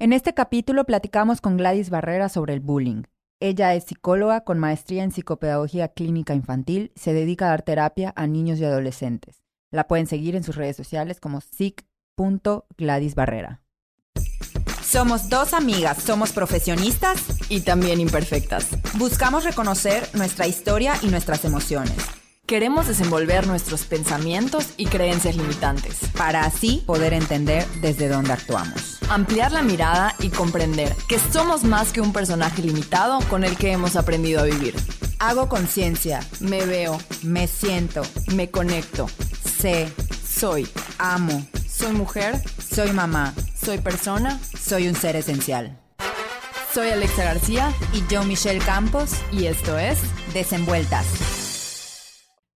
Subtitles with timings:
[0.00, 3.02] En este capítulo platicamos con Gladys Barrera sobre el bullying.
[3.38, 8.26] Ella es psicóloga con maestría en psicopedagogía clínica infantil, se dedica a dar terapia a
[8.26, 9.42] niños y adolescentes.
[9.70, 13.60] La pueden seguir en sus redes sociales como sic.gladysbarrera.
[14.82, 18.68] Somos dos amigas, somos profesionistas y también imperfectas.
[18.96, 22.19] Buscamos reconocer nuestra historia y nuestras emociones.
[22.50, 25.98] Queremos desenvolver nuestros pensamientos y creencias limitantes.
[26.18, 28.98] Para así poder entender desde dónde actuamos.
[29.08, 33.70] Ampliar la mirada y comprender que somos más que un personaje limitado con el que
[33.70, 34.74] hemos aprendido a vivir.
[35.20, 38.02] Hago conciencia, me veo, me siento,
[38.34, 39.06] me conecto,
[39.60, 39.88] sé,
[40.28, 40.66] soy,
[40.98, 43.32] amo, soy mujer, soy mamá,
[43.64, 45.78] soy persona, soy un ser esencial.
[46.74, 50.00] Soy Alexa García y yo Michelle Campos y esto es
[50.34, 51.39] Desenvueltas.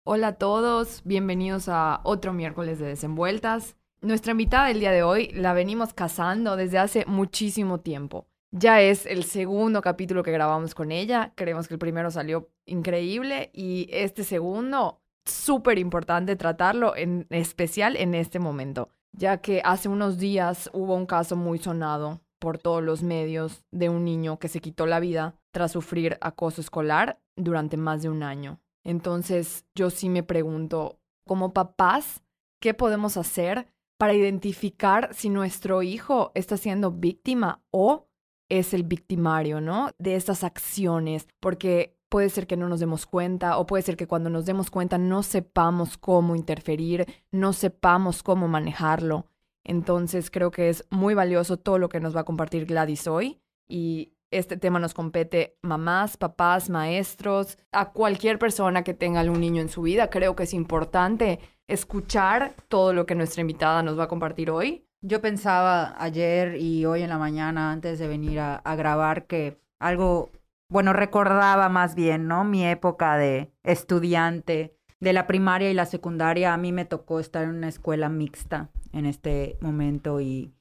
[0.05, 3.77] Hola a todos, bienvenidos a otro miércoles de Desenvueltas.
[4.01, 8.27] Nuestra invitada del día de hoy la venimos cazando desde hace muchísimo tiempo.
[8.51, 13.49] Ya es el segundo capítulo que grabamos con ella, creemos que el primero salió increíble
[13.53, 20.17] y este segundo súper importante tratarlo en especial en este momento, ya que hace unos
[20.17, 24.59] días hubo un caso muy sonado por todos los medios de un niño que se
[24.59, 28.59] quitó la vida tras sufrir acoso escolar durante más de un año.
[28.83, 32.21] Entonces yo sí me pregunto, como papás,
[32.59, 33.67] ¿qué podemos hacer
[33.97, 38.07] para identificar si nuestro hijo está siendo víctima o
[38.49, 39.91] es el victimario, ¿no?
[39.97, 44.07] De estas acciones, porque puede ser que no nos demos cuenta o puede ser que
[44.07, 49.27] cuando nos demos cuenta no sepamos cómo interferir, no sepamos cómo manejarlo.
[49.63, 53.41] Entonces creo que es muy valioso todo lo que nos va a compartir Gladys hoy
[53.67, 59.61] y este tema nos compete mamás, papás, maestros, a cualquier persona que tenga algún niño
[59.61, 60.09] en su vida.
[60.09, 64.87] Creo que es importante escuchar todo lo que nuestra invitada nos va a compartir hoy.
[65.01, 70.31] Yo pensaba ayer y hoy en la mañana antes de venir a, grabar que algo,
[70.69, 72.45] bueno, recordaba más bien, ¿no?
[72.45, 76.53] Mi época de estudiante de la primaria y la secundaria.
[76.53, 80.53] A mí me tocó estar en una escuela mixta en este momento y,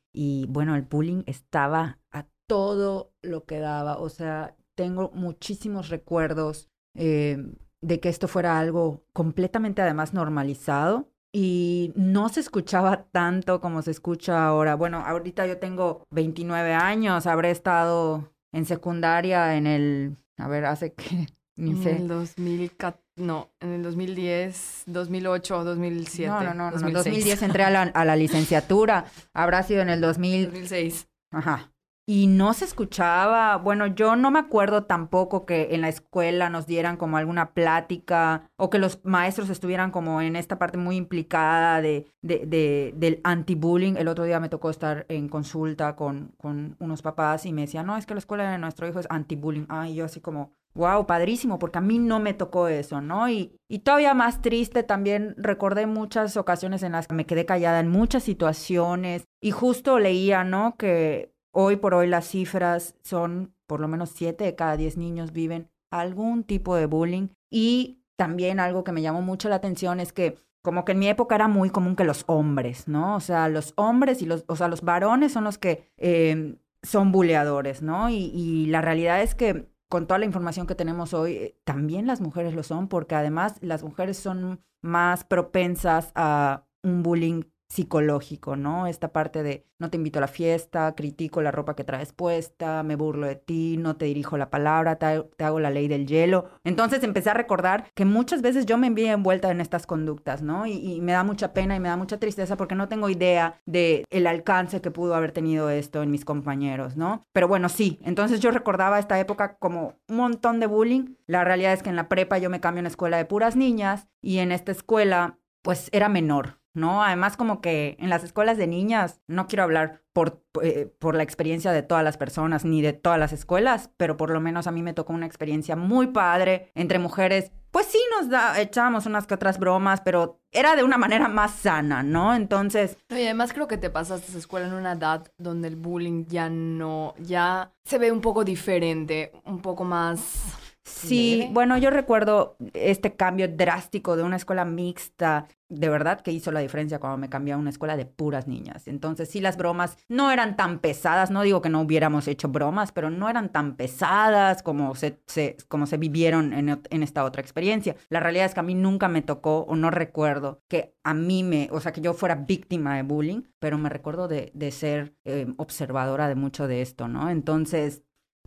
[0.48, 3.98] bueno, el bullying estaba a todo lo que daba.
[3.98, 7.38] O sea, tengo muchísimos recuerdos eh,
[7.80, 13.90] de que esto fuera algo completamente además normalizado y no se escuchaba tanto como se
[13.90, 14.74] escucha ahora.
[14.74, 20.92] Bueno, ahorita yo tengo 29 años, habré estado en secundaria en el, a ver, hace
[20.94, 21.26] que,
[21.56, 21.92] ni sé.
[21.92, 23.00] En el 2014.
[23.14, 26.30] No, en el 2010, 2008, 2007.
[26.30, 29.04] No, no, no, no, en 2010 entré a la, a la licenciatura.
[29.34, 30.46] Habrá sido en el 2000...
[30.46, 31.08] 2006.
[31.30, 31.72] Ajá
[32.06, 33.56] y no se escuchaba.
[33.56, 38.50] Bueno, yo no me acuerdo tampoco que en la escuela nos dieran como alguna plática
[38.56, 43.20] o que los maestros estuvieran como en esta parte muy implicada de, de, de del
[43.24, 43.96] anti-bullying.
[43.96, 47.86] El otro día me tocó estar en consulta con, con unos papás y me decían,
[47.86, 49.66] no, es que la escuela de nuestro hijo es anti-bullying.
[49.68, 53.28] Ay, yo así como, wow, padrísimo, porque a mí no me tocó eso, ¿no?
[53.28, 57.78] Y, y todavía más triste, también recordé muchas ocasiones en las que me quedé callada
[57.78, 60.76] en muchas situaciones y justo leía, ¿no?
[60.76, 65.32] Que Hoy por hoy las cifras son por lo menos 7 de cada 10 niños
[65.32, 70.12] viven algún tipo de bullying y también algo que me llamó mucho la atención es
[70.12, 73.16] que como que en mi época era muy común que los hombres, ¿no?
[73.16, 77.12] O sea, los hombres y los, o sea, los varones son los que eh, son
[77.12, 78.08] buleadores, ¿no?
[78.10, 82.20] Y, la realidad es que con toda la información que tenemos hoy, eh, también las
[82.20, 88.86] mujeres lo son, porque además las mujeres son más propensas a un bullying psicológico, ¿no?
[88.86, 92.82] Esta parte de no te invito a la fiesta, critico la ropa que traes puesta,
[92.82, 95.06] me burlo de ti, no te dirijo la palabra, te,
[95.42, 96.50] hago la ley del hielo.
[96.64, 100.66] Entonces empecé a recordar que muchas veces yo me envié envuelta en estas conductas, ¿no?
[100.66, 104.04] Y, me da mucha pena y me da mucha tristeza porque no tengo idea de
[104.10, 107.24] el alcance que pudo haber tenido esto en mis compañeros, ¿no?
[107.32, 111.14] Pero bueno, sí, entonces yo recordaba esta época como un montón de bullying.
[111.26, 113.56] La realidad es que en la prepa yo me cambio a una escuela de puras
[113.56, 117.02] niñas y en esta escuela pues era menor, ¿no?
[117.02, 121.22] Además, como que en las escuelas de niñas, no quiero hablar por, eh, por la
[121.22, 124.72] experiencia de todas las personas ni de todas las escuelas, pero por lo menos a
[124.72, 127.52] mí me tocó una experiencia muy padre entre mujeres.
[127.70, 131.52] Pues sí, nos da, echábamos unas que otras bromas, pero era de una manera más
[131.52, 132.34] sana, ¿no?
[132.34, 132.98] Entonces.
[133.08, 136.50] Y además creo que te pasaste esa escuela en una edad donde el bullying ya
[136.50, 143.14] no, ya se ve un poco diferente, un poco más Sí, bueno, yo recuerdo este
[143.14, 147.54] cambio drástico de una escuela mixta, de verdad que hizo la diferencia cuando me cambié
[147.54, 148.88] a una escuela de puras niñas.
[148.88, 152.90] Entonces, sí, las bromas no eran tan pesadas, no digo que no hubiéramos hecho bromas,
[152.90, 155.20] pero no eran tan pesadas como se,
[155.68, 157.94] como se vivieron en, en esta otra experiencia.
[158.08, 161.44] La realidad es que a mí nunca me tocó o no recuerdo que a mí
[161.44, 165.14] me, o sea, que yo fuera víctima de bullying, pero me recuerdo de, de ser
[165.24, 167.30] eh, observadora de mucho de esto, ¿no?
[167.30, 168.02] Entonces,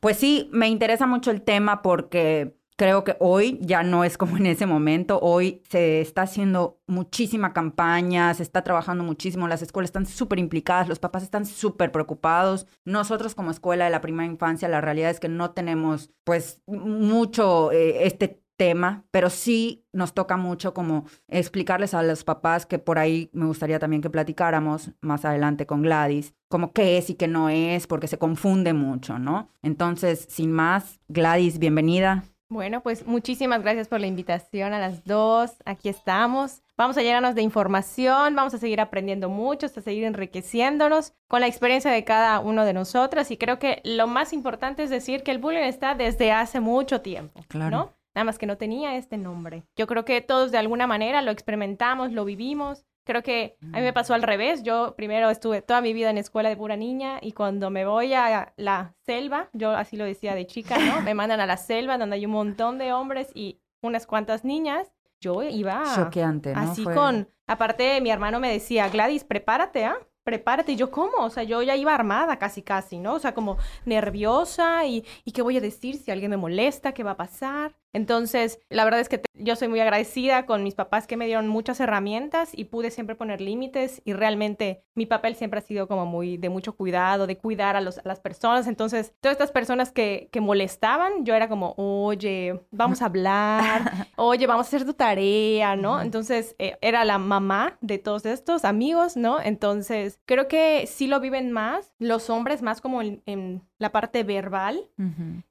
[0.06, 4.38] pues sí, me interesa mucho el tema porque creo que hoy ya no es como
[4.38, 5.18] en ese momento.
[5.19, 10.88] Hoy se está haciendo muchísima campaña, se está trabajando muchísimo, las escuelas están súper implicadas,
[10.88, 12.68] los papás están súper preocupados.
[12.84, 17.72] Nosotros como escuela de la primera infancia, la realidad es que no tenemos pues mucho
[17.72, 23.00] eh, este tema, pero sí nos toca mucho como explicarles a los papás que por
[23.00, 27.28] ahí me gustaría también que platicáramos más adelante con Gladys, como qué es y qué
[27.28, 29.50] no es, porque se confunde mucho, ¿no?
[29.62, 32.24] Entonces, sin más, Gladys, bienvenida.
[32.48, 35.51] Bueno, pues muchísimas gracias por la invitación a las dos.
[35.66, 36.62] Aquí estamos.
[36.78, 41.48] Vamos a llenarnos de información, vamos a seguir aprendiendo mucho, a seguir enriqueciéndonos con la
[41.48, 43.31] experiencia de cada uno de nosotras.
[43.31, 47.01] Y creo que lo más importante es decir que el bullying está desde hace mucho
[47.01, 47.78] tiempo, claro.
[47.78, 47.94] ¿no?
[48.15, 49.65] Nada más que no tenía este nombre.
[49.75, 52.85] Yo creo que todos de alguna manera lo experimentamos, lo vivimos.
[53.03, 54.63] Creo que a mí me pasó al revés.
[54.63, 58.13] Yo primero estuve toda mi vida en escuela de pura niña y cuando me voy
[58.13, 61.01] a la selva, yo así lo decía de chica, ¿no?
[61.03, 64.91] Me mandan a la selva donde hay un montón de hombres y unas cuantas niñas.
[65.19, 66.62] Yo iba choqueante, ¿no?
[66.62, 69.97] Así con, aparte mi hermano me decía, Gladys, prepárate, ¿ah?
[70.25, 70.74] Prepárate.
[70.74, 71.13] Y yo, ¿cómo?
[71.19, 73.13] O sea, yo ya iba armada casi, casi, ¿no?
[73.13, 76.94] O sea, como nerviosa y, y ¿qué voy a decir si alguien me molesta?
[76.94, 77.75] ¿Qué va a pasar?
[77.95, 81.48] Entonces, la verdad es que yo soy muy agradecida con mis papás que me dieron
[81.48, 86.06] muchas herramientas y pude siempre poner límites y realmente mi papel siempre ha sido como
[86.06, 88.68] muy de mucho cuidado, de cuidar a, los, a las personas.
[88.68, 94.45] Entonces, todas estas personas que, que molestaban, yo era como, oye, vamos a hablar, oye,
[94.45, 96.01] vamos a hacer tu tarea, ¿no?
[96.01, 99.39] Entonces, eh, era la mamá de todos estos amigos, ¿no?
[99.39, 104.89] Entonces, creo que sí lo viven más, los hombres más como en la parte verbal,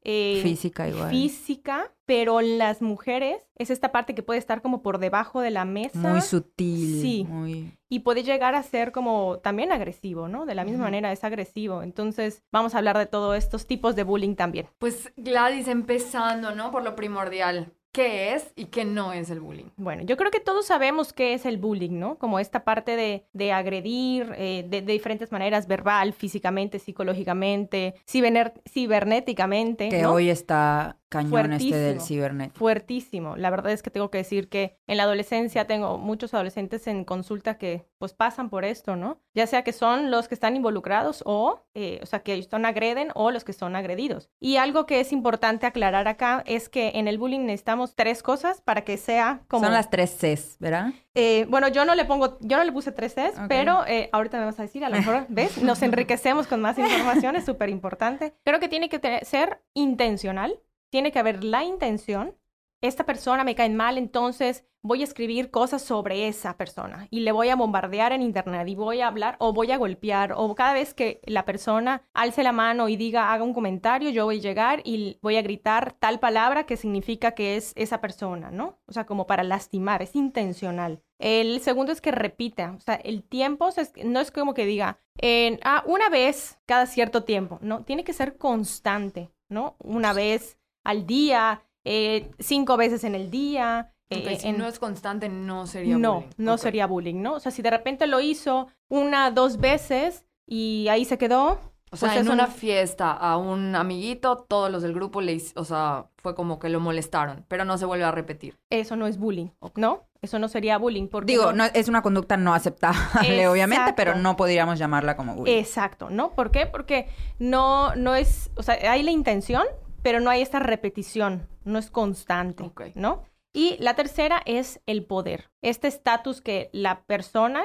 [0.02, 1.11] eh, física igual.
[1.11, 5.64] Física, pero las mujeres es esta parte que puede estar como por debajo de la
[5.64, 5.99] mesa.
[5.99, 7.00] Muy sutil.
[7.00, 7.26] Sí.
[7.28, 7.78] Muy...
[7.88, 10.46] Y puede llegar a ser como también agresivo, ¿no?
[10.46, 11.82] De la misma manera es agresivo.
[11.82, 14.69] Entonces, vamos a hablar de todos estos tipos de bullying también.
[14.78, 16.70] Pues Gladys, empezando, ¿no?
[16.70, 19.70] Por lo primordial qué es y qué no es el bullying.
[19.76, 22.19] Bueno, yo creo que todos sabemos qué es el bullying, ¿no?
[22.19, 29.88] Como esta parte de, de agredir eh, de, diferentes maneras, verbal, físicamente, psicológicamente, cibernéticamente.
[29.91, 32.52] Que hoy está cañón este del cibernet.
[32.55, 33.37] Fuertísimo.
[33.37, 37.05] La verdad es que tengo que decir que en la adolescencia tengo muchos adolescentes en
[37.05, 39.22] consulta que pues pasan por esto, ¿no?
[39.34, 43.08] Ya sea que son los que están involucrados o, eh, o sea, que son agreden
[43.14, 44.28] o los que son agredidos.
[44.40, 48.61] Y algo que es importante aclarar acá es que en el bullying necesitamos tres cosas
[48.61, 49.64] para que sea como...
[49.64, 50.93] Son las tres Cs, ¿verdad?
[51.14, 54.38] Eh, bueno, yo no le pongo, yo no le puse tres Cs, pero eh, ahorita
[54.38, 55.62] me vas a decir, a lo mejor, ¿ves?
[55.62, 58.34] Nos enriquecemos con más información, es súper importante.
[58.44, 60.61] Creo que tiene que ser intencional,
[60.94, 62.37] tiene que haber la intención.
[62.81, 67.32] Esta persona me cae mal, entonces voy a escribir cosas sobre esa persona y le
[67.32, 70.73] voy a bombardear en internet y voy a hablar o voy a golpear o cada
[70.73, 74.43] vez que la persona alce la mano y diga haga un comentario, yo voy a
[74.43, 78.79] llegar y voy a gritar tal palabra que significa que es esa persona, ¿no?
[78.87, 81.02] O sea, como para lastimar, es intencional.
[81.19, 83.69] El segundo es que repita, o sea, el tiempo
[84.05, 88.12] no es como que diga, en, ah, una vez cada cierto tiempo, no, tiene que
[88.12, 89.75] ser constante, ¿no?
[89.81, 93.91] Una vez al día, eh, cinco veces en el día.
[94.11, 96.31] Eh, si no es constante, no sería no, bullying.
[96.37, 97.35] No, no sería bullying, ¿no?
[97.35, 101.59] O sea, si de repente lo hizo una, dos veces y ahí se quedó.
[101.91, 105.64] O sea, pues en una fiesta a un amiguito, todos los del grupo le, o
[105.64, 108.59] sea, fue como que lo molestaron, pero no se vuelve a repetir.
[108.69, 110.09] Eso no es bullying, ¿no?
[110.21, 111.07] Eso no sería bullying.
[111.07, 111.64] Porque Digo, no...
[111.67, 115.57] es una conducta no aceptable, obviamente, pero no podríamos llamarla como bullying.
[115.57, 116.35] Exacto, ¿no?
[116.35, 116.67] ¿Por qué?
[116.67, 119.64] Porque no, no es, o sea, hay la intención,
[120.04, 123.23] pero no hay esta repetición, no es constante, ¿no?
[123.54, 125.50] Y la tercera es el poder.
[125.62, 127.62] Este estatus que la persona,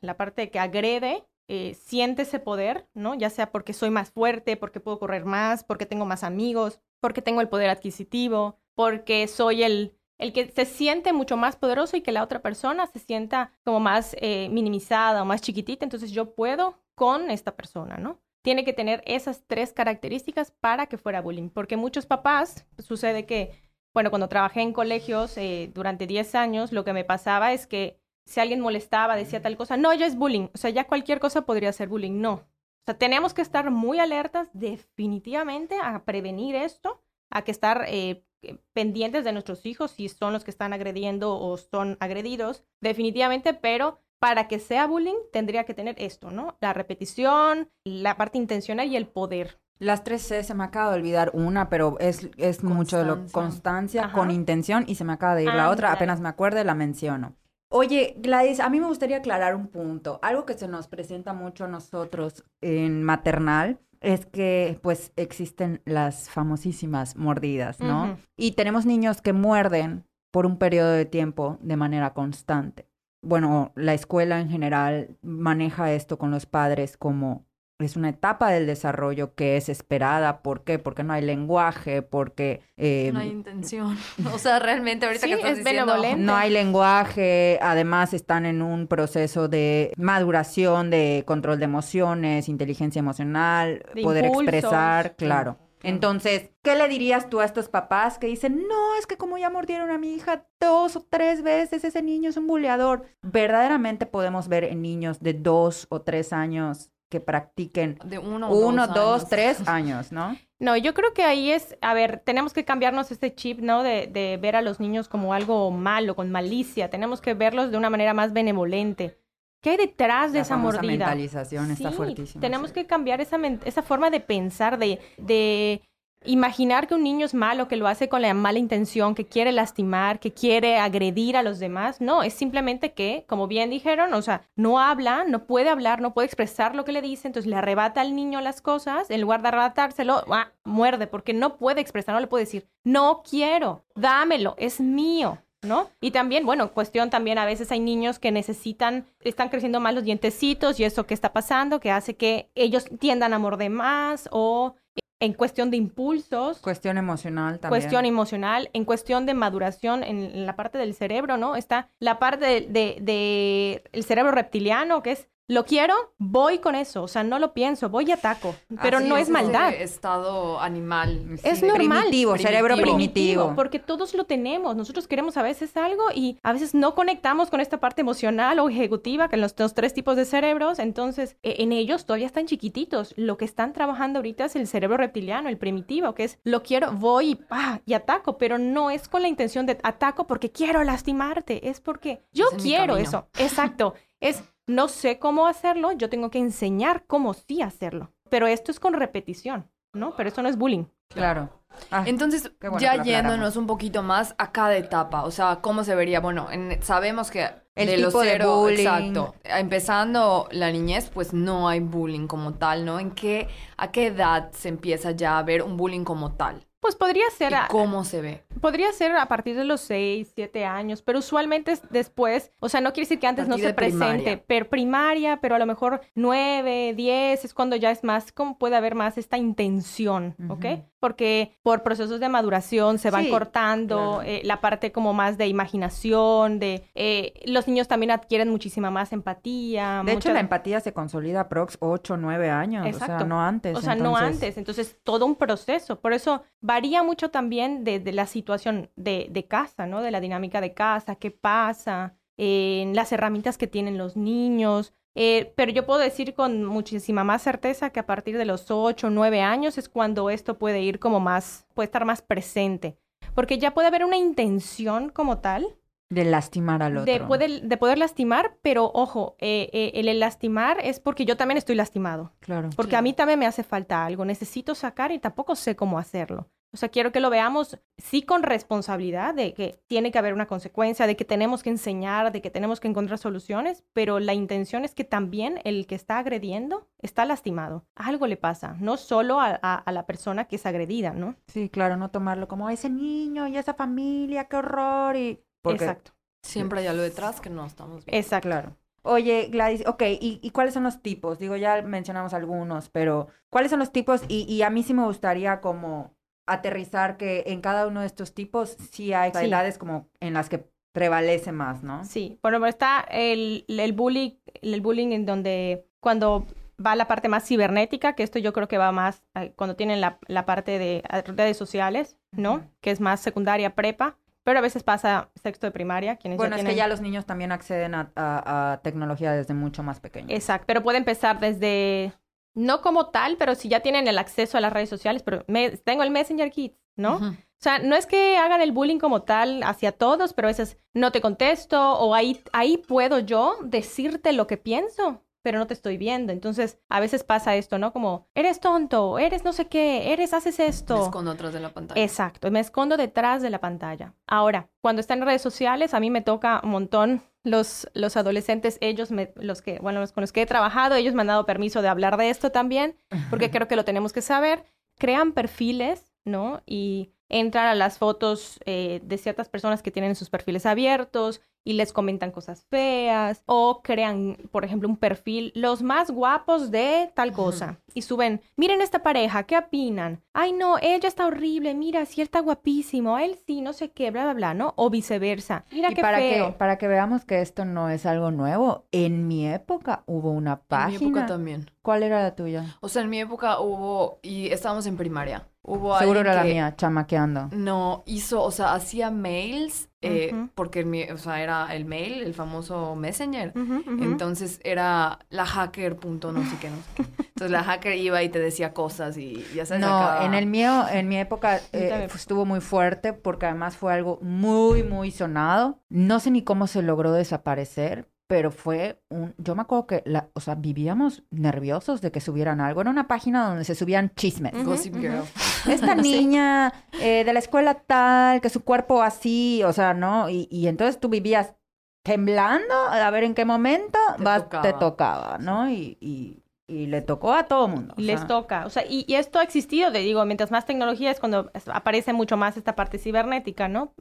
[0.00, 3.14] la parte que agrede, eh, siente ese poder, ¿no?
[3.14, 7.22] Ya sea porque soy más fuerte, porque puedo correr más, porque tengo más amigos, porque
[7.22, 12.00] tengo el poder adquisitivo, porque soy el, el que se siente mucho más poderoso y
[12.00, 16.34] que la otra persona se sienta como más eh, minimizada o más chiquitita, entonces yo
[16.34, 18.18] puedo con esta persona, ¿no?
[18.46, 21.48] Tiene que tener esas tres características para que fuera bullying.
[21.48, 23.60] Porque muchos papás, sucede que,
[23.92, 28.00] bueno, cuando trabajé en colegios eh, durante 10 años, lo que me pasaba es que
[28.24, 30.46] si alguien molestaba, decía tal cosa, no, ya es bullying.
[30.54, 32.20] O sea, ya cualquier cosa podría ser bullying.
[32.20, 32.34] No.
[32.34, 32.44] O
[32.86, 38.24] sea, tenemos que estar muy alertas definitivamente a prevenir esto, a que estar eh,
[38.72, 43.98] pendientes de nuestros hijos si son los que están agrediendo o son agredidos, definitivamente, pero
[44.18, 46.56] para que sea bullying tendría que tener esto, ¿no?
[46.60, 49.60] La repetición, la parte intencional y el poder.
[49.78, 53.26] Las tres C se me acaba de olvidar una, pero es, es mucho de lo
[53.30, 56.74] constancia con intención y se me acaba de ir la otra, apenas me acuerde la
[56.74, 57.36] menciono.
[57.68, 60.18] Oye, Gladys, a mí me gustaría aclarar un punto.
[60.22, 66.30] Algo que se nos presenta mucho a nosotros en maternal es que pues existen las
[66.30, 68.18] famosísimas mordidas, ¿no?
[68.36, 72.88] Y tenemos niños que muerden por un periodo de tiempo de manera constante.
[73.22, 77.46] Bueno, la escuela en general maneja esto con los padres como
[77.78, 80.42] es una etapa del desarrollo que es esperada.
[80.42, 80.78] ¿Por qué?
[80.78, 82.62] Porque no hay lenguaje, porque...
[82.76, 83.96] Eh, no hay intención.
[84.32, 85.94] O sea, realmente ahorita que estás diciendo...
[86.16, 93.00] No hay lenguaje, además están en un proceso de maduración, de control de emociones, inteligencia
[93.00, 95.58] emocional, poder expresar, claro.
[95.86, 99.50] Entonces, ¿qué le dirías tú a estos papás que dicen, no, es que como ya
[99.50, 103.04] mordieron a mi hija dos o tres veces, ese niño es un buleador?
[103.22, 108.88] Verdaderamente podemos ver en niños de dos o tres años que practiquen de uno, uno
[108.88, 110.36] dos, tres años, ¿no?
[110.58, 113.82] No, yo creo que ahí es, a ver, tenemos que cambiarnos este chip, ¿no?
[113.82, 116.90] De, de ver a los niños como algo malo, con malicia.
[116.90, 119.20] Tenemos que verlos de una manera más benevolente.
[119.60, 120.82] ¿Qué hay detrás de esa mordida?
[120.82, 122.40] La mentalización está fuertísima.
[122.40, 125.82] Tenemos que cambiar esa, esa forma de pensar, de, de
[126.24, 129.52] imaginar que un niño es malo, que lo hace con la mala intención, que quiere
[129.52, 132.00] lastimar, que quiere agredir a los demás.
[132.00, 136.14] No, es simplemente que, como bien dijeron, o sea, no habla, no puede hablar, no
[136.14, 139.42] puede expresar lo que le dice, entonces le arrebata al niño las cosas, en lugar
[139.42, 144.54] de arrebatárselo, ah, muerde, porque no puede expresar, no le puede decir, no quiero, dámelo,
[144.58, 145.38] es mío.
[145.66, 145.90] ¿No?
[146.00, 150.04] Y también, bueno, cuestión también a veces hay niños que necesitan, están creciendo más los
[150.04, 154.76] dientecitos y eso que está pasando, que hace que ellos tiendan a morder más o
[155.20, 156.58] en cuestión de impulsos.
[156.58, 157.80] Cuestión emocional también.
[157.80, 161.56] Cuestión emocional, en cuestión de maduración en, la parte del cerebro, ¿no?
[161.56, 167.04] Está la parte del de, el cerebro reptiliano, que es lo quiero, voy con eso,
[167.04, 169.72] o sea, no lo pienso, voy y ataco, pero no es, maldad.
[169.74, 171.38] estado animal.
[171.44, 171.76] es normal.
[171.76, 173.52] Primitivo, cerebro primitivo.
[173.54, 177.60] Porque todos lo tenemos, nosotros queremos a veces algo y a veces no conectamos con
[177.60, 181.72] esta parte emocional o ejecutiva, que en los, tres tipos de cerebros, entonces e, en
[181.72, 183.14] ellos todavía están chiquititos.
[183.16, 186.92] Lo que están trabajando ahorita es el cerebro reptiliano, el primitivo, que es lo quiero,
[186.92, 187.38] voy
[187.84, 192.24] y ataco, pero no es con la intención de ataco porque quiero lastimarte, es porque
[192.32, 193.28] yo quiero eso.
[193.38, 193.94] Exacto.
[194.18, 198.12] Es no sé cómo hacerlo, yo tengo que enseñar cómo sí hacerlo.
[198.30, 200.14] Pero esto es con repetición, ¿no?
[200.16, 200.86] Pero eso no es bullying.
[201.08, 201.50] Claro.
[201.90, 206.20] Ah, Entonces, ya yéndonos un poquito más a cada etapa, o sea, ¿cómo se vería?
[206.20, 206.48] Bueno,
[206.80, 208.78] sabemos que el de tipo de bullying.
[208.78, 212.98] exacto, empezando la niñez, pues no hay bullying como tal, ¿no?
[212.98, 216.66] ¿En qué, a qué edad se empieza ya a ver un bullying como tal?
[216.86, 217.52] Pues podría ser...
[217.52, 218.44] ¿Y ¿Cómo se ve?
[218.60, 222.80] Podría ser a partir de los 6, 7 años, pero usualmente es después, o sea,
[222.80, 226.94] no quiere decir que antes no se presente, pero primaria, pero a lo mejor 9,
[226.96, 230.64] 10 es cuando ya es más, como puede haber más esta intención, ¿ok?
[231.00, 236.58] Porque por procesos de maduración se van cortando eh, la parte como más de imaginación,
[236.58, 240.02] de eh, los niños también adquieren muchísima más empatía.
[240.04, 243.76] De hecho, la empatía se consolida prox 8, 9 años, o sea, no antes.
[243.76, 246.42] O sea, no antes, entonces todo un proceso, por eso
[246.76, 250.02] varía mucho también de, de la situación de, de, casa, ¿no?
[250.02, 254.92] De la dinámica de casa, qué pasa, en las herramientas que tienen los niños.
[255.14, 259.06] Eh, pero yo puedo decir con muchísima más certeza que a partir de los 8
[259.06, 262.98] o 9 años es cuando esto puede ir como más, puede estar más presente.
[263.34, 265.78] Porque ya puede haber una intención como tal.
[266.10, 267.10] De lastimar al otro.
[267.10, 271.56] De poder, de poder lastimar, pero ojo, eh, eh, el, lastimar es porque yo también
[271.56, 272.34] estoy lastimado.
[272.40, 272.68] Claro.
[272.76, 276.50] Porque a mí también me hace falta algo, necesito sacar y tampoco sé cómo hacerlo.
[276.76, 280.46] O sea, quiero que lo veamos sí con responsabilidad de que tiene que haber una
[280.46, 284.84] consecuencia, de que tenemos que enseñar, de que tenemos que encontrar soluciones, pero la intención
[284.84, 287.86] es que también el que está agrediendo está lastimado.
[287.94, 291.36] Algo le pasa, no solo a, la persona que es agredida, ¿no?
[291.46, 295.16] Sí, claro, no tomarlo como ese niño y esa familia, qué horror.
[295.16, 295.42] Y...
[295.64, 296.12] Exacto.
[296.42, 298.18] Siempre hay algo detrás que no estamos viendo.
[298.18, 298.48] Exacto.
[298.50, 298.76] Claro.
[299.00, 301.38] Oye, Gladys, ok, ¿y, ¿y, cuáles son los tipos?
[301.38, 304.22] Digo, ya mencionamos algunos, pero ¿cuáles son los tipos?
[304.28, 306.15] Y, y a mí sí me gustaría como
[306.46, 310.68] aterrizar que en cada uno de estos tipos sí hay edades como en las que
[310.92, 312.04] prevalece más, ¿no?
[312.04, 314.30] Sí, por ejemplo, está el, el, bullying,
[314.62, 316.46] el bullying en donde cuando
[316.84, 319.22] va la parte más cibernética, que esto yo creo que va más
[319.56, 321.02] cuando tienen la, la parte de
[321.36, 322.70] redes sociales, ¿no?
[322.80, 324.16] Que es más secundaria, prepa.
[324.44, 326.16] Pero a veces pasa sexto de primaria.
[326.16, 329.98] Quienes bueno, es que ya los niños también acceden a, a, tecnología desde mucho más
[329.98, 330.28] pequeño.
[330.30, 332.12] Exacto, pero puede empezar desde
[332.56, 335.70] no como tal, pero si ya tienen el acceso a las redes sociales, pero me,
[335.70, 337.16] tengo el Messenger Kids, ¿no?
[337.16, 340.78] O sea, no es que hagan el bullying como tal hacia todos, pero a veces
[340.94, 345.74] no te contesto o ahí, ahí puedo yo decirte lo que pienso pero no te
[345.74, 346.32] estoy viendo.
[346.32, 347.92] Entonces, a veces pasa esto, ¿no?
[347.92, 350.96] Como, eres tonto, eres no sé qué, eres, haces esto.
[350.96, 352.02] Me escondo detrás de la pantalla.
[352.02, 354.12] Exacto, me escondo detrás de la pantalla.
[354.26, 358.76] Ahora, cuando está en redes sociales, a mí me toca un montón los, los adolescentes,
[358.80, 361.46] ellos, me, los que, bueno, los con los que he trabajado, ellos me han dado
[361.46, 362.96] permiso de hablar de esto también,
[363.30, 364.64] porque creo que lo tenemos que saber.
[364.98, 366.64] Crean perfiles, ¿no?
[366.66, 371.72] Y entran a las fotos eh, de ciertas personas que tienen sus perfiles abiertos y
[371.72, 377.32] les comentan cosas feas o crean, por ejemplo, un perfil, los más guapos de tal
[377.32, 380.22] cosa y suben, miren esta pareja, ¿qué opinan?
[380.32, 384.24] Ay, no, ella está horrible, mira, sí está guapísimo, él sí, no sé qué, bla,
[384.24, 384.74] bla, bla, ¿no?
[384.76, 385.64] O viceversa.
[385.72, 386.46] Mira qué para feo.
[386.46, 390.60] Que, para que veamos que esto no es algo nuevo, en mi época hubo una
[390.60, 390.98] página.
[390.98, 391.70] En mi época también.
[391.82, 392.76] ¿Cuál era la tuya?
[392.80, 395.48] O sea, en mi época hubo, y estábamos en primaria.
[395.62, 397.48] Hubo Seguro era que, la mía, chamaqueando.
[397.50, 402.34] No, hizo, o sea, hacía mails, eh, porque mi, o sea, era el mail, el
[402.34, 403.52] famoso Messenger.
[404.00, 407.02] Entonces era la hacker punto no sé qué, no sé qué.
[407.18, 409.82] Entonces la hacker iba y te decía cosas y ya sabes.
[409.82, 414.18] No, en el mío, en mi época eh, estuvo muy fuerte porque además fue algo
[414.22, 415.82] muy, muy sonado.
[415.88, 420.28] No sé ni cómo se logró desaparecer, pero fue un, yo me acuerdo que, la,
[420.34, 422.80] o sea, vivíamos nerviosos de que subieran algo.
[422.80, 424.52] Era una página donde se subían chismes.
[424.64, 425.22] Gossip Girl.
[425.68, 430.28] Esta niña eh, de la escuela tal, que su cuerpo así, o sea, ¿no?
[430.28, 431.54] Y, y entonces tú vivías
[432.02, 434.62] temblando a ver en qué momento te, tocaba.
[434.62, 435.70] Te tocaba, ¿no?
[435.70, 437.94] Y, y, y, le tocó a todo mundo.
[437.96, 441.20] Les toca, o sea, y, y, esto ha existido, te digo, mientras más tecnología es
[441.20, 443.92] cuando aparece mucho más esta parte cibernética, ¿no?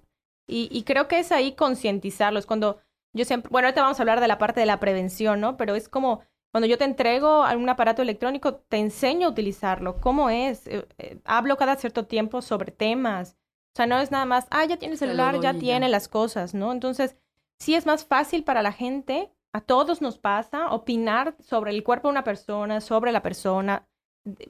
[0.48, 2.78] Y, y creo que es ahí concientizarlo, es cuando
[3.16, 5.58] yo siempre, bueno, ahorita vamos a hablar de la parte de la prevención, ¿no?
[5.58, 10.00] Pero es como cuando yo te entrego un aparato electrónico, te enseño a utilizarlo.
[10.00, 10.68] ¿Cómo es?
[10.68, 13.38] Eh, eh, hablo cada cierto tiempo sobre temas.
[13.74, 16.72] O sea, no es nada más, ah, ya tiene celular, ya tiene las cosas, ¿no?
[16.72, 17.18] Entonces,
[17.60, 22.08] sí es más fácil para la gente, a todos nos pasa, opinar sobre el cuerpo
[22.08, 23.88] de una persona, sobre la persona,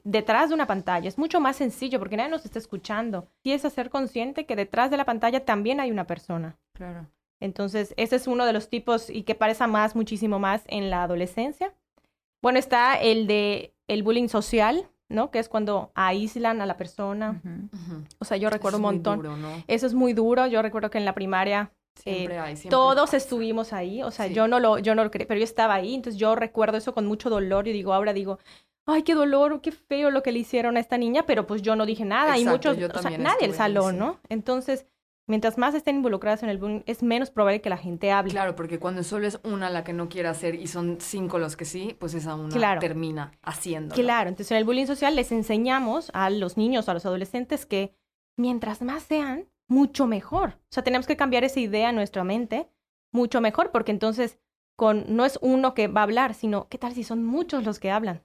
[0.04, 1.08] detrás de una pantalla.
[1.08, 3.28] Es mucho más sencillo porque nadie nos está escuchando.
[3.42, 6.56] Sí es hacer consciente que detrás de la pantalla también hay una persona.
[6.72, 7.08] Claro.
[7.40, 11.02] Entonces, ese es uno de los tipos y que parece más, muchísimo más en la
[11.02, 11.72] adolescencia.
[12.42, 15.30] Bueno, está el de el bullying social, ¿no?
[15.30, 17.40] Que es cuando aíslan a la persona.
[17.44, 17.62] Uh -huh.
[17.72, 18.04] Uh -huh.
[18.18, 19.18] O sea, yo recuerdo Eso un es muy montón.
[19.22, 19.62] duro, ¿no?
[19.66, 20.46] Eso es muy duro.
[20.46, 23.16] Yo recuerdo que en la primaria Siempre eh, hay, siempre todos pasa.
[23.16, 24.02] estuvimos ahí.
[24.02, 24.34] O sea, Sí.
[24.34, 25.94] yo no lo, yo no lo creí, pero yo estaba ahí.
[25.94, 27.68] Entonces yo recuerdo eso con mucho dolor.
[27.68, 28.38] Y digo, ahora digo,
[28.86, 31.74] ay, qué dolor, qué feo lo que le hicieron a esta niña, pero pues yo
[31.76, 32.36] no dije nada.
[32.36, 33.98] y Exacto, muchos, yo o sea, nadie del salón, sí.
[33.98, 34.18] ¿no?
[34.28, 34.86] Entonces,
[35.26, 38.30] mientras más estén involucradas en el bullying, es menos probable que la gente hable.
[38.30, 41.56] Claro, porque cuando solo es una la que no quiere hacer y son cinco los
[41.56, 42.80] que sí, pues esa una Claro.
[42.80, 43.94] termina haciendo.
[43.94, 47.94] Claro, entonces en el bullying social les enseñamos a los niños, a los adolescentes que
[48.36, 50.50] mientras más sean, mucho mejor.
[50.50, 52.68] O sea, tenemos que cambiar esa idea en nuestra mente,
[53.12, 54.38] mucho mejor, porque entonces
[54.76, 57.80] con no es uno que va a hablar, sino qué tal si son muchos los
[57.80, 58.22] que hablan.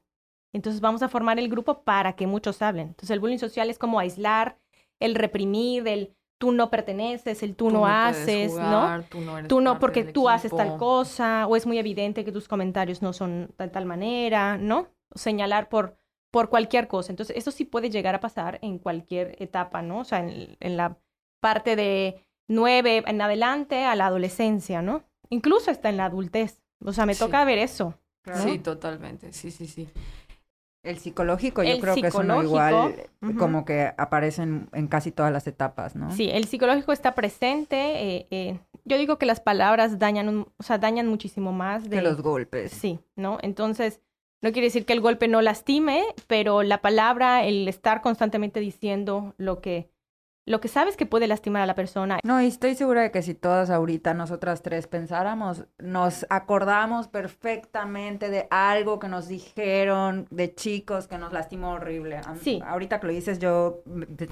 [0.53, 2.89] Entonces vamos a formar el grupo para que muchos hablen.
[2.89, 4.59] Entonces el bullying social es como aislar,
[4.99, 9.03] el reprimir, el tú no perteneces, el tú, no, haces, ¿no?
[9.03, 12.25] Tú no, eres tú no parte porque tú haces tal cosa o es muy evidente
[12.25, 14.87] que tus comentarios no son de tal manera, ¿no?
[15.13, 15.95] O señalar por
[16.31, 17.11] por cualquier cosa.
[17.11, 19.99] Entonces, eso sí puede llegar a pasar en cualquier etapa, ¿no?
[19.99, 20.97] O sea, en, en la
[21.41, 25.03] parte de nueve en adelante a la adolescencia, ¿no?
[25.29, 26.61] Incluso hasta en la adultez.
[26.83, 27.19] O sea, me Sí.
[27.19, 27.93] toca ver eso.
[28.35, 29.33] Sí, totalmente.
[29.33, 29.89] Sí, sí, sí.
[30.83, 32.95] El psicológico, yo El creo que es uno igual,
[33.37, 36.09] como que aparecen en casi todas las etapas, ¿no?
[36.11, 37.75] Sí, el psicológico está presente.
[38.17, 41.97] eh, eh, yo digo que las palabras dañan, un- o sea, dañan muchísimo más de
[41.97, 42.71] Que los golpes.
[42.71, 43.37] Sí, ¿no?
[43.43, 44.01] Entonces,
[44.41, 49.35] no quiere decir que el golpe no lastime, pero la palabra, el estar constantemente diciendo
[49.37, 49.91] lo que,
[50.47, 52.19] lo que sabes que puede lastimar a la persona.
[52.23, 58.29] No, y estoy segura de que si todas ahorita nosotras tres pensáramos, nos acordamos perfectamente
[58.29, 62.21] de algo que nos dijeron de chicos que nos lastimó horrible.
[62.41, 62.61] Sí.
[62.65, 63.83] Ahorita que lo dices, yo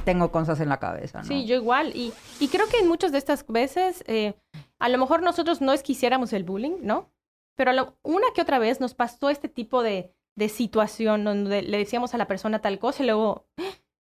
[0.06, 1.26] tengo cosas en la cabeza, ¿no?
[1.26, 1.92] Sí, yo igual.
[1.96, 4.34] Y, y creo que en muchas de estas veces, eh,
[4.80, 7.12] a lo mejor nosotros no es que hiciéramos el bullying, ¿no?
[7.56, 11.78] Pero lo- una que otra vez nos pasó este tipo de, de situación donde le
[11.78, 13.46] decíamos a la persona tal cosa y luego,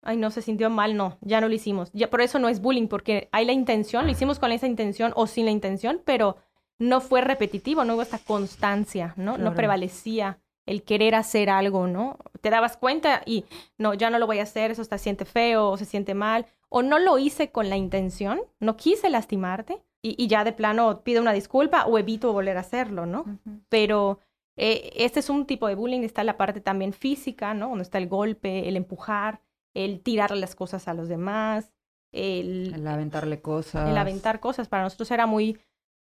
[0.02, 1.90] ay, no, se sintió mal, no, ya no lo hicimos.
[1.92, 5.12] Ya, por eso no es bullying, porque hay la intención, lo hicimos con esa intención
[5.16, 6.36] o sin la intención, pero
[6.78, 9.38] no fue repetitivo, no hubo esta constancia, ¿no?
[9.38, 12.18] No prevalecía el querer hacer algo, ¿no?
[12.40, 13.44] Te dabas cuenta y,
[13.78, 16.46] no, ya no lo voy a hacer, eso se siente feo o se siente mal,
[16.68, 21.02] o no lo hice con la intención, no quise lastimarte y, y ya de plano
[21.04, 23.24] pido una disculpa o evito volver a hacerlo, ¿no?
[23.68, 24.18] Pero
[24.56, 27.68] eh, este es un tipo de bullying, está la parte también física, ¿no?
[27.68, 29.40] Donde está el golpe, el empujar,
[29.74, 31.72] el tirar las cosas a los demás.
[32.12, 33.88] el, el aventarle cosas.
[33.88, 34.68] El aventar cosas.
[34.68, 35.58] Para nosotros era muy,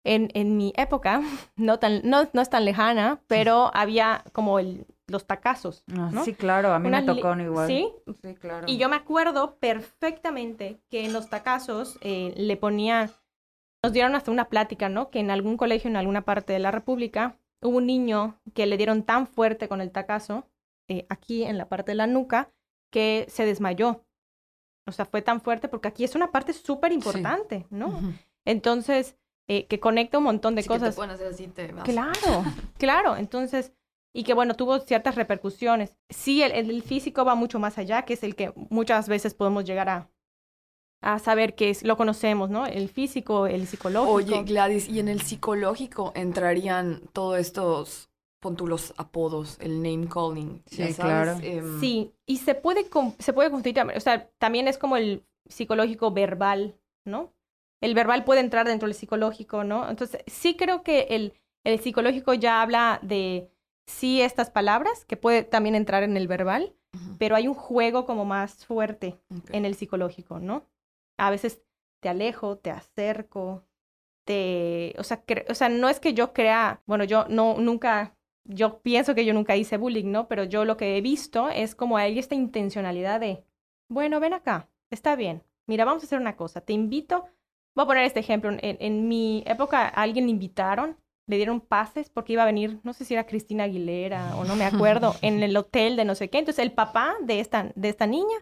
[0.04, 1.20] en, en mi época,
[1.56, 5.84] no, tan, no, no es tan lejana, pero había como el, los tacazos.
[5.92, 6.24] Ah, ¿no?
[6.24, 7.66] Sí, claro, a mí Una me tocó igual.
[7.66, 7.88] ¿Sí?
[8.22, 8.66] Sí, claro.
[8.68, 13.10] Y yo me acuerdo perfectamente que en los tacazos eh, le ponían,
[13.82, 15.10] nos dieron hasta una plática, ¿no?
[15.10, 18.76] Que en algún colegio, en alguna parte de la República, hubo un niño que le
[18.76, 20.46] dieron tan fuerte con el tacazo,
[20.88, 22.50] eh, aquí en la parte de la nuca,
[22.90, 24.04] que se desmayó.
[24.86, 28.00] O sea, fue tan fuerte porque aquí es una parte súper importante, ¿no?
[28.44, 29.16] Entonces,
[29.48, 31.10] eh, que conecta un montón de Sí, que te cosas.
[31.10, 31.84] hacer así, te vas.
[31.84, 32.44] Claro,
[32.78, 33.16] claro.
[33.16, 33.72] Entonces,
[34.14, 35.96] y que bueno, tuvo ciertas repercusiones.
[36.08, 39.64] Sí, el, el físico va mucho más allá, que es el que muchas veces podemos
[39.64, 40.10] llegar a,
[41.02, 42.64] a saber que es, lo conocemos, ¿no?
[42.66, 44.12] El físico, el psicológico.
[44.12, 48.07] Oye, Gladys, ¿y en el psicológico entrarían todos estos,
[48.40, 50.62] pon tú los apodos, el name calling?
[50.66, 50.94] ya Sí, sabes?
[50.94, 51.38] claro.
[51.42, 55.24] Em, Sí, y se puede, con- se puede constituir, o sea, también es como el
[55.48, 57.32] psicológico verbal, ¿no?
[57.80, 59.88] El verbal puede entrar dentro del psicológico, ¿no?
[59.88, 61.32] Entonces, sí creo que el,
[61.64, 63.50] el psicológico ya habla de
[63.86, 66.74] sí estas palabras, que puede también entrar en el verbal,
[67.18, 69.18] pero hay un juego como más fuerte
[69.50, 70.66] en el psicológico, ¿no?
[71.18, 71.62] A veces
[72.00, 73.64] te alejo, te acerco,
[74.24, 78.16] te, o sea, cre- o sea, no es que yo crea, bueno, yo no nunca
[78.48, 80.26] yo pienso que yo nunca hice bullying, ¿no?
[80.26, 83.44] Pero yo lo que he visto es como hay esta intencionalidad de,
[83.88, 85.42] bueno, ven acá, está bien.
[85.66, 86.62] Mira, vamos a hacer una cosa.
[86.62, 87.26] Te invito,
[87.74, 88.50] voy a poner este ejemplo.
[88.50, 92.80] En, en mi época a alguien le invitaron, le dieron pases porque iba a venir,
[92.84, 96.14] no sé si era Cristina Aguilera o no me acuerdo, en el hotel de no
[96.14, 96.38] sé qué.
[96.38, 98.38] Entonces el papá de esta, de esta niña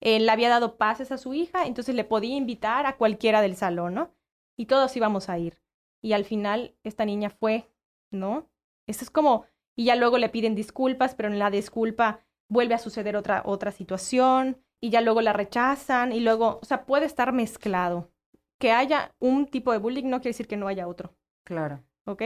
[0.00, 3.56] eh, le había dado pases a su hija, entonces le podía invitar a cualquiera del
[3.56, 4.10] salón, ¿no?
[4.56, 5.58] Y todos íbamos a ir.
[6.02, 7.68] Y al final esta niña fue,
[8.10, 8.48] ¿no?
[8.88, 9.44] Eso es como,
[9.76, 13.70] y ya luego le piden disculpas, pero en la disculpa vuelve a suceder otra, otra
[13.70, 18.10] situación, y ya luego la rechazan, y luego, o sea, puede estar mezclado.
[18.58, 21.84] Que haya un tipo de bullying no quiere decir que no haya otro, Claro.
[22.06, 22.22] ¿ok?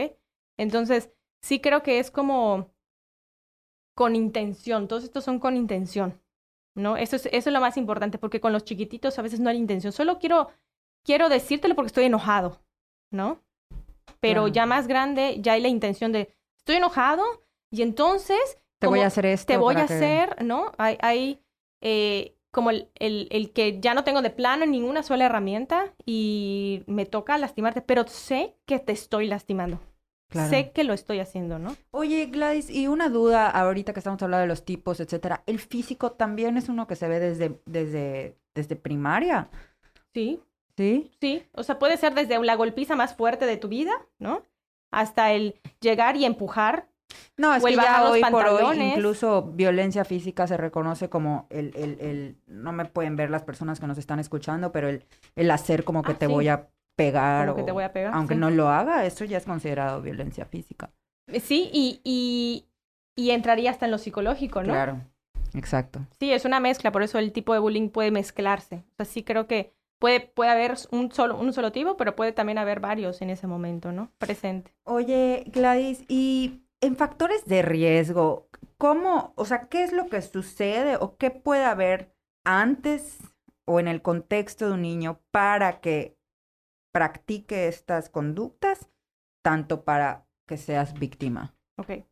[0.57, 2.71] Entonces, sí creo que es como
[3.95, 6.19] con intención, todos estos son con intención,
[6.75, 6.97] ¿no?
[6.97, 9.57] Eso es, eso es lo más importante, porque con los chiquititos a veces no hay
[9.57, 10.49] intención, solo quiero,
[11.03, 12.61] quiero decírtelo porque estoy enojado,
[13.11, 13.43] ¿no?
[14.19, 14.47] Pero Claro.
[14.47, 17.23] ya más grande, ya hay la intención de, estoy enojado
[17.71, 18.39] y entonces
[18.79, 19.47] Te voy a hacer esto.
[19.47, 20.71] te voy a que- hacer, ¿no?
[20.77, 21.41] Hay, hay
[21.81, 26.83] eh, como el, el, el que ya no tengo de plano ninguna sola herramienta y
[26.87, 29.79] me toca lastimarte, pero sé que te estoy lastimando.
[30.29, 30.49] Claro.
[30.49, 31.75] Sé que lo estoy haciendo, ¿no?
[31.91, 35.43] Oye, Gladys, y una duda ahorita que estamos hablando de los tipos, etcétera.
[35.45, 39.49] ¿El físico también es uno que se ve desde, desde, desde primaria?
[40.13, 40.39] Sí,
[40.75, 41.11] ¿Sí?
[41.21, 41.43] sí.
[41.53, 44.41] O sea, puede ser desde la golpiza más fuerte de tu vida, ¿no?
[44.93, 46.87] Hasta el llegar y empujar.
[47.37, 51.71] No, es O que ya hoy por hoy incluso violencia física se reconoce como el,
[51.75, 55.51] el, el, no me pueden ver las personas que nos están escuchando, pero el, el
[55.51, 56.31] hacer como que Ah, te sí.
[56.31, 58.39] voy a pegar Como que te o- voy a pegar, aunque sí.
[58.39, 60.91] no lo haga, eso ya es considerado violencia física.
[61.27, 62.65] Eh, Sí, y, y,
[63.15, 64.73] y entraría hasta en lo psicológico, ¿no?
[64.73, 65.01] Claro,
[65.53, 65.99] exacto.
[66.19, 68.83] Sí, es una mezcla, por eso el tipo de bullying puede mezclarse.
[68.93, 69.73] O sea, sí creo que
[70.03, 73.47] puede, puede haber un solo, un solo tipo, pero puede también haber varios en ese
[73.47, 74.11] momento, ¿no?
[74.17, 74.73] Presente.
[74.83, 80.97] Oye, Gladys, y en factores de riesgo, ¿cómo, o sea, qué es lo que sucede
[80.99, 82.13] o qué puede haber
[82.43, 83.19] antes
[83.63, 86.17] o en el contexto de un niño para que
[86.91, 88.89] practique estas conductas,
[89.41, 91.55] tanto para que seas víctima?
[91.77, 92.03] Ok.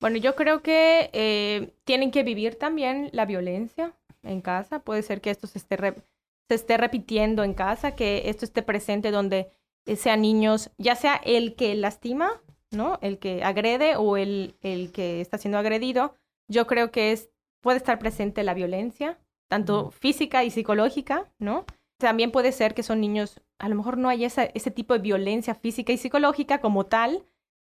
[0.00, 4.78] Bueno, yo creo que eh, tienen que vivir también la violencia en casa.
[4.78, 6.04] Puede ser que esto se esté, re-
[6.52, 9.50] se esté repitiendo en casa, que esto esté presente donde
[9.86, 12.98] eh, sean niños, ya sea el que lastima, ¿no?
[13.00, 16.14] El que agrede o el, el que está siendo agredido.
[16.48, 17.30] Yo creo que es,
[17.62, 21.64] puede estar presente la violencia, tanto física y psicológica, ¿no?
[21.96, 25.00] También puede ser que son niños, a lo mejor no hay esa, ese tipo de
[25.00, 27.24] violencia física y psicológica como tal,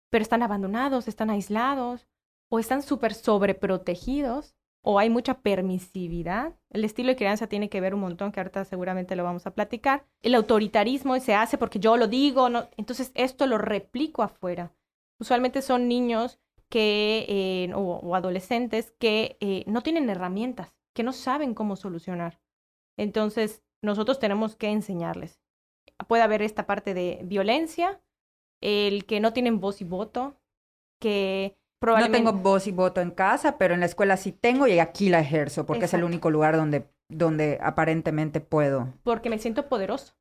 [0.09, 2.09] pero están abandonados, están aislados,
[2.49, 6.55] o están súper sobreprotegidos, o hay mucha permisividad.
[6.71, 9.55] El estilo de crianza tiene que ver un montón, que ahorita seguramente lo vamos a
[9.55, 10.07] platicar.
[10.23, 14.73] El autoritarismo se hace porque yo lo digo, entonces esto lo replico afuera.
[15.19, 16.39] Usualmente son niños
[16.69, 22.41] que, eh, o, o adolescentes que eh, no tienen herramientas, que no saben cómo solucionar.
[22.97, 25.41] Entonces, nosotros tenemos que enseñarles.
[26.07, 28.01] Puede haber esta parte de violencia,
[28.61, 30.37] el que no tienen voz y voto,
[30.99, 34.79] que No tengo voz y voto en casa, pero en la escuela sí tengo y
[34.79, 38.93] aquí la ejerzo porque es el único lugar donde, donde aparentemente puedo.
[39.03, 40.15] Porque me siento poderoso.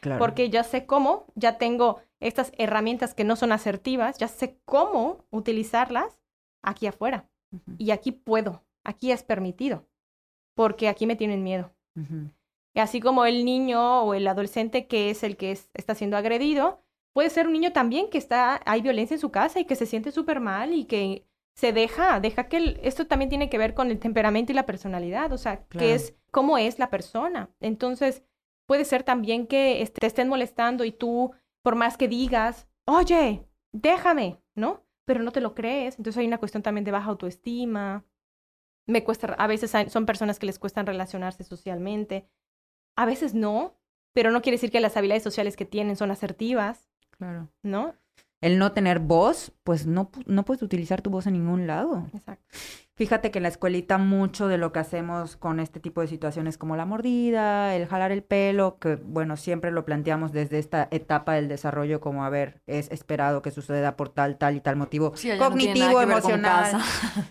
[0.00, 0.18] Claro.
[0.18, 5.26] Porque ya sé cómo, ya tengo estas herramientas que no son asertivas, ya sé cómo
[5.30, 6.20] utilizarlas
[6.62, 7.28] aquí afuera.
[7.76, 9.84] Y aquí puedo, aquí es permitido.
[10.54, 11.72] Porque aquí me tienen miedo.
[11.96, 12.30] ujú.
[12.76, 17.30] Así como el niño o el adolescente que es el que está siendo agredido, puede
[17.30, 20.12] ser un niño también que está, hay violencia en su casa y que se siente
[20.12, 23.98] súper mal y que se deja, deja que esto también tiene que ver con el
[23.98, 27.50] temperamento y la personalidad, o sea, que es cómo es la persona.
[27.60, 28.22] Entonces,
[28.66, 34.40] puede ser también que te estén molestando y tú, por más que digas, oye, déjame,
[34.54, 34.86] ¿no?
[35.04, 35.98] Pero no te lo crees.
[35.98, 38.04] Entonces hay una cuestión también de baja autoestima.
[38.86, 42.28] Me cuesta, a veces son personas que les cuestan relacionarse socialmente.
[42.96, 43.76] A veces no,
[44.12, 46.89] pero no quiere decir que las habilidades sociales que tienen son asertivas.
[47.20, 47.50] Claro.
[47.62, 47.94] ¿No?
[48.40, 52.06] El no tener voz, pues no, no puedes utilizar tu voz en ningún lado.
[52.14, 52.46] Exacto.
[52.94, 56.56] Fíjate que en la escuelita mucho de lo que hacemos con este tipo de situaciones
[56.56, 61.34] como la mordida, el jalar el pelo, que bueno, siempre lo planteamos desde esta etapa
[61.34, 65.12] del desarrollo como, a ver, es esperado que suceda por tal, tal y tal motivo
[65.38, 66.78] cognitivo, emocional,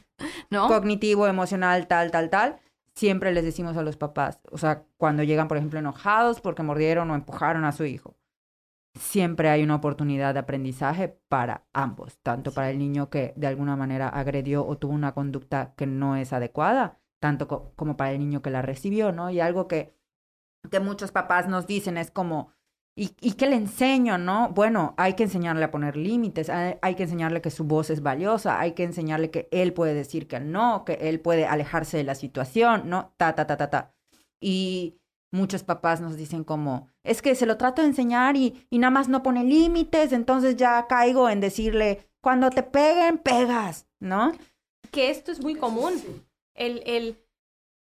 [0.52, 0.68] ¿no?
[0.68, 2.60] Cognitivo, emocional, tal, tal, tal.
[2.94, 7.10] Siempre les decimos a los papás, o sea, cuando llegan, por ejemplo, enojados porque mordieron
[7.10, 8.19] o empujaron a su hijo
[8.96, 13.76] siempre hay una oportunidad de aprendizaje para ambos, tanto para el niño que de alguna
[13.76, 18.42] manera agredió o tuvo una conducta que no es adecuada, tanto como para el niño
[18.42, 19.30] que la recibió, ¿no?
[19.30, 19.94] Y algo que,
[20.72, 22.52] que muchos papás nos dicen es como,
[22.96, 24.50] ¿y, ¿y qué le enseño, no?
[24.50, 28.02] Bueno, hay que enseñarle a poner límites, hay, hay que enseñarle que su voz es
[28.02, 32.04] valiosa, hay que enseñarle que él puede decir que no, que él puede alejarse de
[32.04, 33.14] la situación, ¿no?
[33.18, 33.94] Ta, ta, ta, ta, ta.
[34.42, 34.99] Y
[35.32, 38.92] muchos papás nos dicen como, es que se lo trato de enseñar y, y nada
[38.92, 44.32] más no pone límites, entonces ya caigo en decirle, cuando te peguen, pegas, ¿no?
[44.92, 45.94] Que esto es muy común.
[46.56, 47.18] El, el,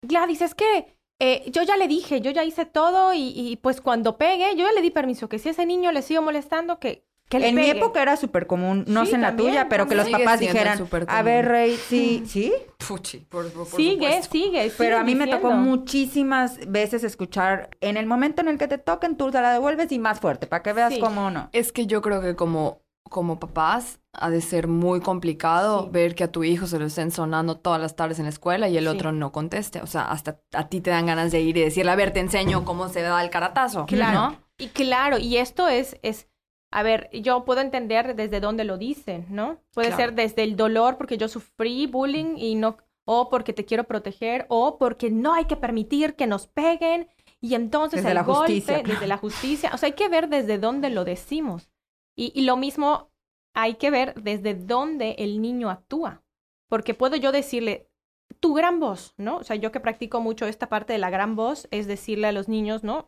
[0.03, 3.81] Gladys, es que eh, yo ya le dije, yo ya hice todo y, y, pues
[3.81, 7.08] cuando pegue, yo ya le di permiso que si ese niño le sigo molestando, que
[7.31, 10.41] en mi época era súper común, no sé en la tuya, pero que los papás
[10.41, 12.53] dijeran, a ver, Rey, sí, ¿sí?
[12.87, 18.41] Puchi, por, sigue, sigue, Pero a mí me tocó muchísimas veces escuchar, en el momento
[18.41, 20.95] en el que te toquen, tú te la devuelves y más fuerte, para que veas
[20.99, 21.51] cómo no.
[21.53, 26.25] Es que yo creo que como, como papás ha de ser muy complicado ver que
[26.25, 28.89] a tu hijo se lo estén sonando todas las tardes en la escuela y el
[28.89, 29.81] otro no conteste.
[29.81, 32.21] O sea, hasta a ti te dan ganas de ir y decirle, a ver, te
[32.21, 33.87] enseño cómo se da el caratazo.
[33.87, 34.37] Claro.
[34.59, 36.29] Y claro, y esto es, es
[36.71, 39.61] a ver, yo puedo entender desde dónde lo dicen, ¿no?
[39.73, 43.85] Puede ser desde el dolor porque yo sufrí bullying y no, o porque te quiero
[43.85, 47.09] proteger, o porque no hay que permitir que nos peguen
[47.41, 50.29] y entonces desde el la golpe, justicia, desde la justicia, o sea, hay que ver
[50.29, 51.71] desde dónde lo decimos.
[52.15, 53.11] Y, y lo mismo
[53.55, 56.23] hay que ver desde dónde el niño actúa,
[56.69, 57.89] porque puedo yo decirle,
[58.41, 59.39] tu gran voz, ¿no?
[59.39, 62.33] O sea, yo que practico mucho esta parte de la gran voz, es decirle a
[62.33, 63.07] los niños, ¿no?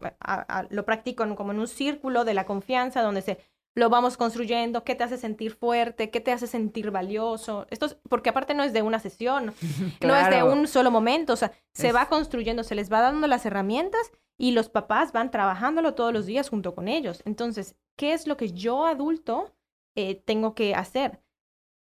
[0.71, 3.39] lo practico como en un círculo de la confianza donde se
[3.75, 7.67] lo vamos construyendo, qué te hace sentir fuerte, qué te hace sentir valioso.
[7.71, 9.55] Esto es, porque aparte no es de una sesión,
[10.01, 13.27] no es de un solo momento, o sea, se va construyendo, se les va dando
[13.27, 17.23] las herramientas y los papás van trabajándolo todos los días junto con ellos.
[17.27, 19.55] Entonces, ¿qué es lo que yo adulto
[19.95, 21.21] eh, tengo que hacer?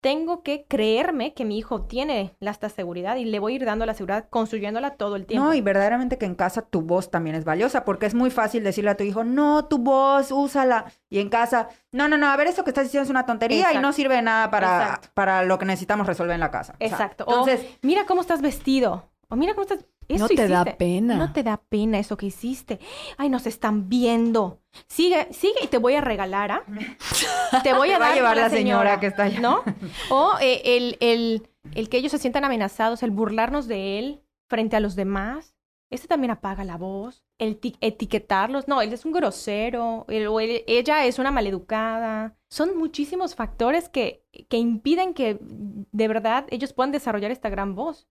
[0.02, 3.86] Tengo que creerme que mi hijo tiene esta seguridad y le voy a ir dando
[3.86, 5.46] la seguridad, construyéndola todo el tiempo.
[5.46, 8.64] No, y verdaderamente que en casa tu voz también es valiosa, porque es muy fácil
[8.64, 10.86] decirle a tu hijo, no, tu voz, úsala.
[11.08, 13.72] Y en casa, no, no, no, a ver, eso que estás diciendo es una tontería
[13.72, 16.74] y no sirve de nada para, para lo que necesitamos resolver en la casa.
[16.80, 17.24] Exacto.
[17.28, 19.08] entonces, mira cómo estás vestido.
[19.28, 21.16] O mira cómo estás no te da pena.
[21.16, 22.78] No te da pena eso que hiciste.
[23.16, 24.60] Ay, nos están viendo.
[24.88, 26.64] Sigue, sigue y te voy a regalar, ¿ah?
[27.62, 29.40] Te voy a dar a llevar la señora, que está allá.
[29.40, 29.62] ¿No?
[30.10, 34.76] O eh, el, el, el que ellos se sientan amenazados, el burlarnos de él frente
[34.76, 35.54] a los demás.
[35.90, 37.22] Este también apaga la voz.
[37.38, 38.66] El etiquetarlos.
[38.66, 40.06] No, él es un grosero.
[40.08, 42.34] o ella es una maleducada.
[42.48, 48.08] Son muchísimos factores que, que impiden que de verdad ellos puedan desarrollar esta gran voz.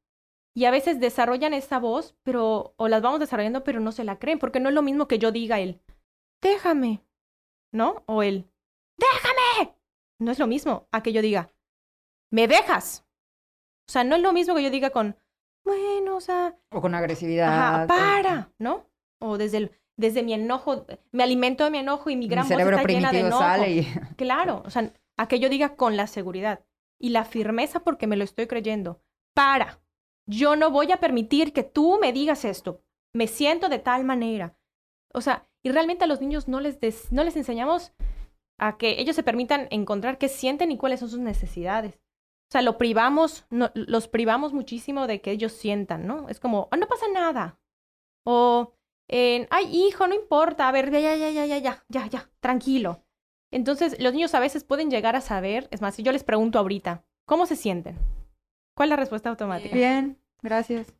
[0.53, 4.19] Y a veces desarrollan esa voz, pero, o las vamos desarrollando, pero no se la
[4.19, 5.81] creen, porque no es lo mismo que yo diga él,
[6.41, 7.05] déjame,
[7.71, 8.03] ¿no?
[8.05, 8.49] O él,
[8.97, 9.75] déjame.
[10.19, 11.53] No es lo mismo a que yo diga,
[12.31, 13.05] me dejas.
[13.87, 15.17] O sea, no es lo mismo que yo diga con,
[15.63, 16.57] bueno, o sea.
[16.69, 17.87] O con agresividad.
[17.87, 18.89] para, ¿no?
[19.19, 22.59] O desde el, desde mi enojo, me alimento de mi enojo y mi gran voz
[22.59, 23.39] está llena de enojo.
[23.39, 23.87] Sale
[24.17, 26.65] Claro, o sea, a que yo diga con la seguridad
[26.99, 29.01] y la firmeza porque me lo estoy creyendo.
[29.33, 29.79] Para,
[30.27, 32.81] yo no voy a permitir que tú me digas esto.
[33.13, 34.57] Me siento de tal manera.
[35.13, 36.79] O sea, y realmente a los niños no les,
[37.11, 37.93] no les enseñamos
[38.57, 41.95] a que ellos se permitan encontrar qué sienten y cuáles son sus necesidades.
[41.95, 46.27] O sea, lo privamos, los privamos muchísimo de que ellos sientan, ¿no?
[46.29, 47.59] Es como, oh, no pasa nada.
[48.25, 48.73] O,
[49.09, 53.03] ay, hijo, no importa, a ver, ya, ya, ya, ya, ya, ya, ya, tranquilo.
[53.51, 56.59] Entonces, los niños a veces pueden llegar a saber, es más, si yo les pregunto
[56.59, 57.97] ahorita, ¿cómo se sienten?
[58.81, 59.75] ¿Cuál es la respuesta automática?
[59.75, 60.91] Bien, gracias.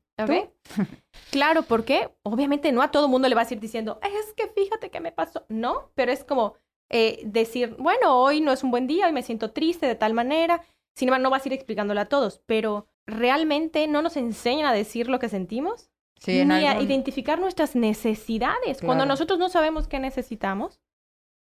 [1.31, 4.91] claro, porque obviamente no a todo mundo le vas a ir diciendo, es que fíjate
[4.91, 5.47] que me pasó.
[5.49, 6.53] No, pero es como
[6.91, 10.13] eh, decir, bueno, hoy no es un buen día, hoy me siento triste de tal
[10.13, 10.61] manera.
[10.93, 14.73] Sin embargo, no vas a ir explicándole a todos, pero realmente no nos enseñan a
[14.73, 15.89] decir lo que sentimos.
[16.27, 18.79] ni a identificar nuestras necesidades.
[18.79, 20.79] Cuando nosotros no sabemos qué necesitamos,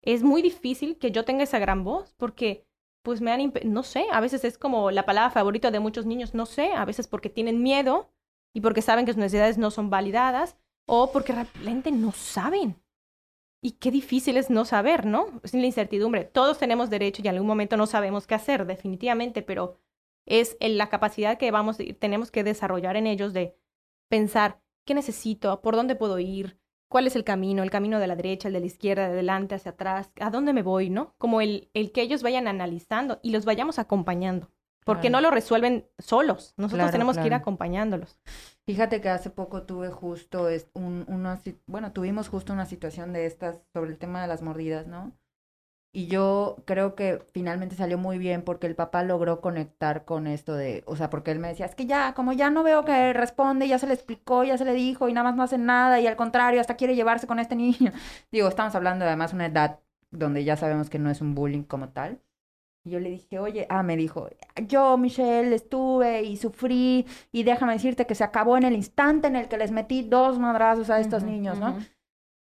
[0.01, 2.65] es muy difícil que yo tenga esa gran voz, porque
[3.03, 6.33] pues me han, no sé, a veces es como la palabra favorita de muchos niños,
[6.33, 8.09] no sé, a veces porque tienen miedo
[8.53, 12.81] y porque saben que sus necesidades no son validadas o porque realmente no saben.
[13.61, 15.39] Y qué difícil es no saber, ¿no?
[15.43, 16.25] Es la incertidumbre.
[16.25, 19.77] Todos tenemos derecho y en algún momento no sabemos qué hacer, definitivamente, pero
[20.25, 23.57] es la capacidad que vamos, tenemos que desarrollar en ellos de
[24.09, 25.61] pensar, ¿qué necesito?
[25.61, 26.59] ¿Por dónde puedo ir?
[26.93, 27.63] ¿Cuál es el camino?
[27.63, 30.11] ¿El camino de la derecha, el de la izquierda, de adelante, hacia atrás?
[30.19, 30.91] ¿A dónde me voy?
[30.91, 31.15] ¿No?
[31.17, 34.51] Como el, el que ellos vayan analizando y los vayamos acompañando.
[34.85, 36.53] Porque no lo resuelven solos.
[36.55, 38.19] Nosotros tenemos que ir acompañándolos.
[38.67, 43.57] Fíjate que hace poco tuve justo un, una, bueno, tuvimos justo una situación de estas
[43.73, 45.13] sobre el tema de las mordidas, ¿no?
[45.95, 50.55] Y yo creo que finalmente salió muy bien porque el papá logró conectar con esto
[50.55, 53.13] de, o sea, porque él me decía, es que ya, como ya no veo que
[53.13, 55.99] responde, ya se le explicó, ya se le dijo y nada más no hace nada
[55.99, 57.91] y al contrario, hasta quiere llevarse con este niño.
[58.31, 61.61] Digo, estamos hablando de además una edad donde ya sabemos que no es un bullying
[61.61, 62.19] como tal.
[62.85, 64.29] Y yo le dije, oye, ah, me dijo,
[64.67, 69.35] yo, Michelle, estuve y sufrí y déjame decirte que se acabó en el instante en
[69.35, 71.77] el que les metí dos madrazos a estos niños, ¿no?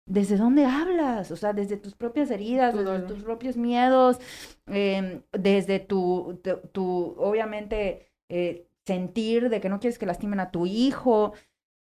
[0.07, 1.31] ¿Desde dónde hablas?
[1.31, 4.19] O sea, desde tus propias heridas, desde tus propios miedos,
[4.65, 6.41] em, desde tu,
[6.71, 11.33] tu, obviamente, eh, sentir de que no quieres que lastimen a tu hijo.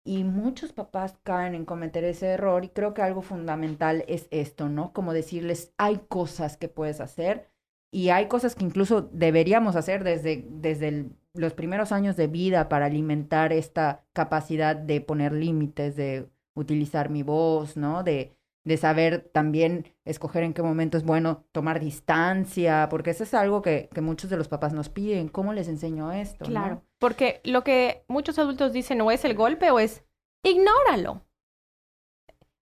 [0.06, 4.70] Y muchos papás caen en cometer ese error y creo que algo fundamental es esto,
[4.70, 4.94] ¿no?
[4.94, 7.50] Como decirles, hay cosas que puedes hacer
[7.92, 12.88] y hay cosas que incluso deberíamos hacer desde, desde los primeros años de vida para
[12.88, 18.04] alimentar esta capacidad de poner límites, de utilizar mi voz, ¿no?
[18.04, 23.34] De, de saber también escoger en qué momento es bueno tomar distancia, porque eso es
[23.34, 25.28] algo que, que muchos de los papás nos piden.
[25.28, 26.46] ¿Cómo les enseño esto?
[26.46, 30.04] Claro, porque lo que muchos adultos dicen o es el golpe o es
[30.44, 31.26] ignóralo.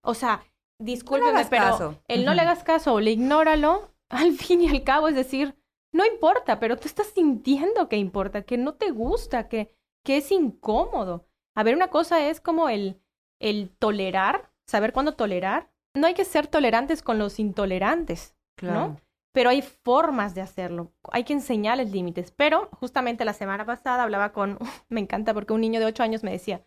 [0.02, 0.44] O sea,
[0.80, 5.08] discúlpeme, pero el no le hagas caso o le ignóralo al fin y al cabo,
[5.08, 5.56] es decir,
[5.92, 10.32] no importa, pero tú estás sintiendo que importa, que no te gusta, que, que es
[10.32, 11.26] incómodo.
[11.54, 13.01] A ver, una cosa es como el,
[13.42, 15.70] el tolerar, saber cuándo tolerar.
[15.94, 18.98] No hay que ser tolerantes con los intolerantes, ¿no?
[19.32, 20.92] Pero hay formas de hacerlo.
[21.10, 22.32] Hay que enseñarles límites.
[22.32, 26.22] Pero justamente la semana pasada hablaba con, me encanta porque un niño de ocho años
[26.22, 26.64] me decía,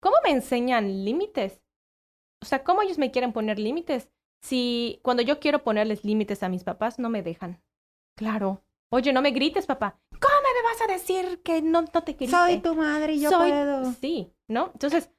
[0.00, 1.60] ¿cómo me enseñan límites?
[2.42, 4.10] O sea, ¿cómo ellos me quieren poner límites?
[4.44, 7.62] si cuando yo quiero ponerles límites a mis papás, no me dejan.
[8.14, 8.62] Claro.
[8.90, 9.98] Oye, no me grites, papá.
[10.10, 12.30] ¿Cómo me vas a decir que no, no te quieres?
[12.30, 13.92] Soy tu madre y yo puedo.
[13.94, 14.70] Sí, ¿no?
[14.74, 15.10] Entonces,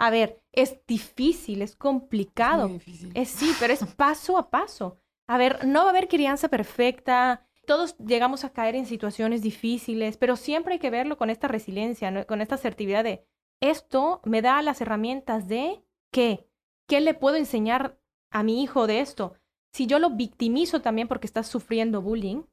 [0.00, 2.66] a ver, es difícil, es complicado.
[2.66, 3.12] Es, difícil.
[3.14, 4.98] es sí, pero es paso a paso.
[5.28, 7.46] A ver, no va a haber crianza perfecta.
[7.66, 12.24] Todos llegamos a caer en situaciones difíciles, pero siempre hay que verlo con esta resiliencia,
[12.24, 13.26] con esta asertividad de
[13.60, 16.48] esto me da las herramientas de qué,
[16.88, 19.34] qué le puedo enseñar a mi hijo de esto.
[19.74, 22.44] Si yo lo victimizo también porque estás sufriendo bullying,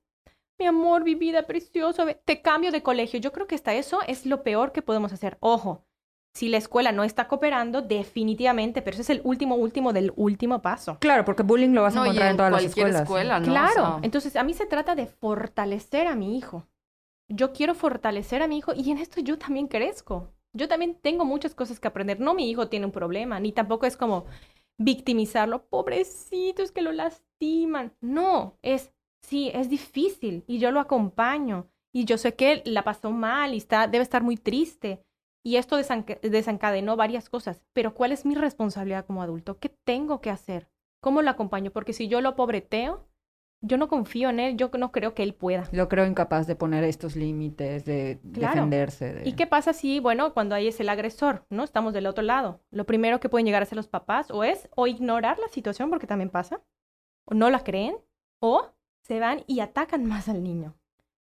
[0.60, 3.22] mi amor, mi vida preciosa, te cambio de colegio.
[3.22, 5.38] Yo creo que hasta eso es lo peor que podemos hacer.
[5.40, 5.86] Ojo,
[6.38, 10.62] si la escuela no está cooperando, definitivamente, pero ese es el último, último del último
[10.62, 11.00] paso.
[11.00, 13.02] Claro, porque bullying lo vas a encontrar en, todas las escuelas.
[13.02, 13.48] Escuela, ¿no?
[13.48, 16.68] Claro, entonces a mí se trata de fortalecer a mi hijo.
[17.28, 20.32] Yo quiero fortalecer a mi hijo y en esto yo también crezco.
[20.54, 22.20] Yo también tengo muchas cosas que aprender.
[22.20, 24.26] No mi hijo tiene un problema, ni tampoco es como,
[24.78, 27.94] victimizarlo, pobrecito, es que lo lastiman.
[28.00, 32.84] No, es, sí, es difícil y yo lo acompaño y yo sé que él la
[32.84, 35.04] pasó mal y está, debe estar muy triste.
[35.48, 39.60] Y esto desencadenó varias cosas, pero ¿cuál es mi responsabilidad como adulto?
[39.60, 40.68] ¿Qué tengo que hacer?
[41.00, 41.72] ¿Cómo lo acompaño?
[41.72, 43.08] Porque si yo lo pobreteo,
[43.62, 45.70] yo no confío en él, yo no creo que él pueda.
[45.72, 49.22] Lo creo incapaz de poner estos límites, de defenderse.
[49.24, 51.64] ¿Y qué pasa si, bueno, cuando ahí es el agresor, ¿no?
[51.64, 52.60] Estamos del otro lado.
[52.70, 55.90] Lo primero que pueden llegar a hacer los papás o es o ignorar la situación,
[55.90, 56.62] porque también pasa,
[57.24, 57.96] o no la creen,
[58.42, 60.76] o se van y atacan más al niño.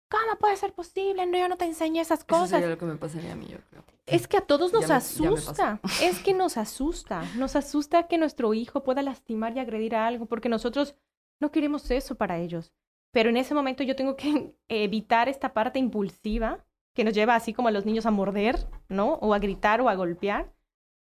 [0.09, 1.27] ¿Cómo puede ser posible?
[1.27, 2.45] No, yo no te enseñé esas cosas.
[2.45, 3.85] Eso sería lo que me pasaría a mí, yo creo.
[4.07, 5.81] Es que a todos nos asusta.
[6.03, 7.25] Es que nos asusta.
[7.37, 10.95] Nos asusta que nuestro hijo pueda lastimar y agredir a algo, porque nosotros
[11.41, 12.73] no queremos eso para ellos.
[13.13, 16.65] Pero en ese momento yo tengo que evitar esta parte impulsiva
[16.95, 19.15] que nos lleva así como a los niños a morder, ¿no?
[19.15, 20.55] O a gritar o a golpear.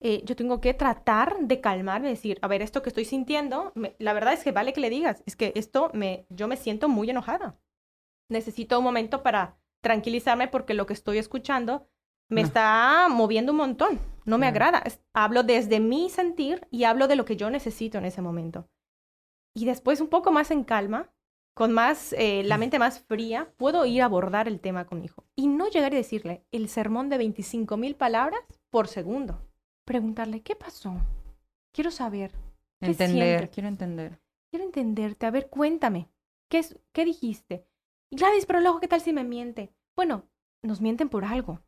[0.02, 4.14] Eh, yo tengo que tratar de calmarme, decir, a ver, esto que estoy sintiendo, la
[4.14, 7.10] verdad es que vale que le digas, es que esto me, yo me siento muy
[7.10, 7.60] enojada.
[8.30, 11.88] Necesito un momento para tranquilizarme porque lo que estoy escuchando
[12.30, 14.00] me está moviendo un montón.
[14.26, 14.84] No me agrada.
[15.14, 18.70] hablo desde mi sentir y hablo de lo que yo necesito en ese momento.
[19.56, 21.12] Y después, un poco más en calma,
[21.56, 25.06] con más, eh, la mente más fría, puedo ir a abordar el tema con mi
[25.06, 25.26] hijo.
[25.36, 29.42] Y no llegar y decirle el sermón de 25 mil palabras por segundo.
[29.86, 30.96] Preguntarle, ¿qué pasó?
[31.74, 32.32] Quiero saber.
[32.80, 34.22] entender, quiero entender.
[34.52, 35.26] Quiero entenderte.
[35.26, 36.10] A ver, cuéntame.
[36.48, 37.66] ¿Qué, es, qué dijiste?
[38.12, 39.72] Gladys, pero luego, ¿qué tal si me miente?
[39.96, 40.28] Bueno,
[40.64, 41.62] nos mienten por algo.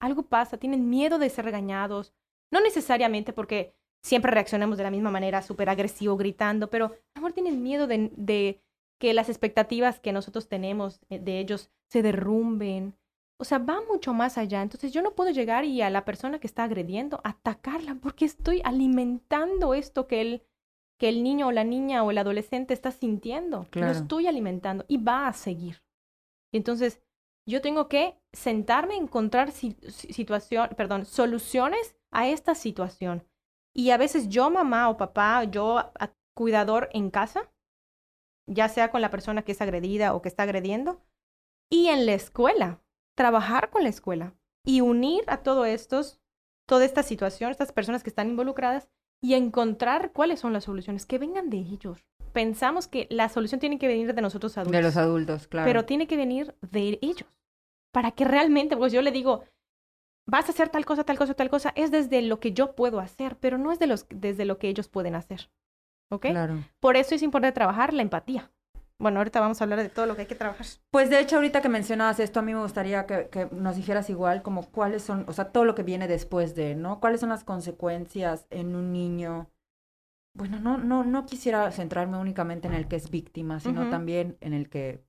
[0.00, 2.12] Algo pasa, tienen miedo de ser regañados.
[2.50, 7.20] No necesariamente porque siempre reaccionamos de la misma manera, súper agresivo, gritando, pero a lo
[7.20, 8.62] mejor tienen miedo de, de
[8.98, 12.96] que las expectativas que nosotros tenemos eh, de ellos se derrumben.
[13.38, 14.62] O sea, va mucho más allá.
[14.62, 18.60] Entonces yo no puedo llegar y a la persona que está agrediendo atacarla porque estoy
[18.64, 20.42] alimentando esto que el,
[20.98, 23.66] que el niño o la niña o el adolescente está sintiendo.
[23.72, 25.82] Lo estoy alimentando y va a seguir.
[26.52, 27.02] Y entonces
[27.46, 33.26] yo tengo que sentarme a encontrar situación, perdón, soluciones a esta situación.
[33.74, 35.92] Y a veces yo, mamá o papá, yo,
[36.34, 37.52] cuidador en casa,
[38.46, 41.02] ya sea con la persona que es agredida o que está agrediendo,
[41.70, 42.82] y en la escuela,
[43.16, 44.34] trabajar con la escuela
[44.64, 46.20] y unir a todo estos,
[46.66, 48.88] toda esta situación, estas personas que están involucradas
[49.26, 52.06] y encontrar cuáles son las soluciones, que vengan de ellos.
[52.32, 54.76] Pensamos que la solución tiene que venir de nosotros adultos.
[54.76, 55.66] De los adultos, claro.
[55.66, 57.28] Pero tiene que venir de ellos.
[57.90, 59.42] Para que realmente, pues yo le digo,
[60.26, 63.00] vas a hacer tal cosa, tal cosa, tal cosa, es desde lo que yo puedo
[63.00, 65.50] hacer, pero no es de los, desde lo que ellos pueden hacer.
[66.08, 66.26] ¿Ok?
[66.26, 66.62] Claro.
[66.78, 68.52] Por eso es importante trabajar la empatía.
[68.98, 70.66] Bueno, ahorita vamos a hablar de todo lo que hay que trabajar.
[70.90, 74.08] Pues de hecho, ahorita que mencionabas esto, a mí me gustaría que, que, nos dijeras
[74.08, 76.98] igual como cuáles son, o sea, todo lo que viene después de, ¿no?
[76.98, 79.50] ¿Cuáles son las consecuencias en un niño?
[80.34, 84.52] Bueno, no, no, no quisiera centrarme únicamente en el que es víctima, sino también en
[84.52, 85.02] el que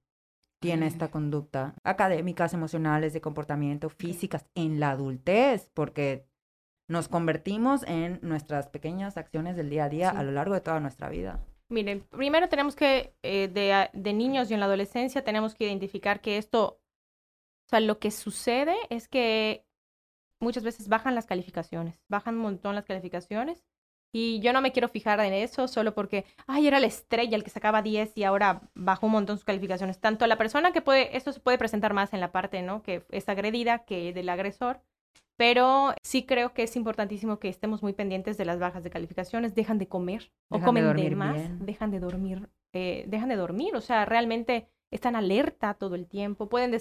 [0.61, 6.25] tiene esta conducta académicas, emocionales, de comportamiento, físicas en la adultez, porque
[6.89, 10.79] nos convertimos en nuestras pequeñas acciones del día a día a lo largo de toda
[10.79, 11.43] nuestra vida.
[11.69, 16.21] Miren, primero tenemos que, eh, de, de, niños y en la adolescencia, tenemos que identificar
[16.21, 16.79] que esto,
[17.65, 19.65] o sea, lo que sucede es que
[20.39, 23.65] muchas veces bajan las calificaciones, bajan un montón las calificaciones.
[24.13, 27.43] Y yo no me quiero fijar en eso solo porque, ay, era la estrella el
[27.43, 29.99] que sacaba 10 y ahora bajó un montón sus calificaciones.
[29.99, 32.83] Tanto la persona que puede, esto se puede presentar más en la parte, ¿no?
[32.83, 34.81] Que es agredida que del agresor.
[35.37, 39.53] Pero sí creo que es importantísimo que estemos muy pendientes de las bajas de calificaciones.
[39.53, 43.75] Dejan de comer o comen de, más, dejan de dormir, eh, dejan de dormir.
[43.75, 46.49] O sea, realmente están alerta todo el tiempo.
[46.49, 46.75] Pueden,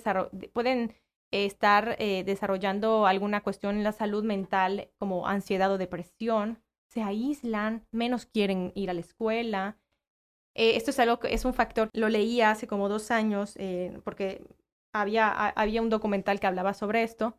[0.54, 0.94] pueden
[1.30, 6.58] estar eh, desarrollando alguna cuestión en la salud mental como ansiedad o depresión.
[6.88, 9.76] Se aíslan, menos quieren ir a la escuela.
[10.54, 13.58] Eh, esto es algo que es un factor, lo leí hace como dos años
[14.02, 14.42] porque
[14.94, 17.36] había, había un documental que hablaba sobre esto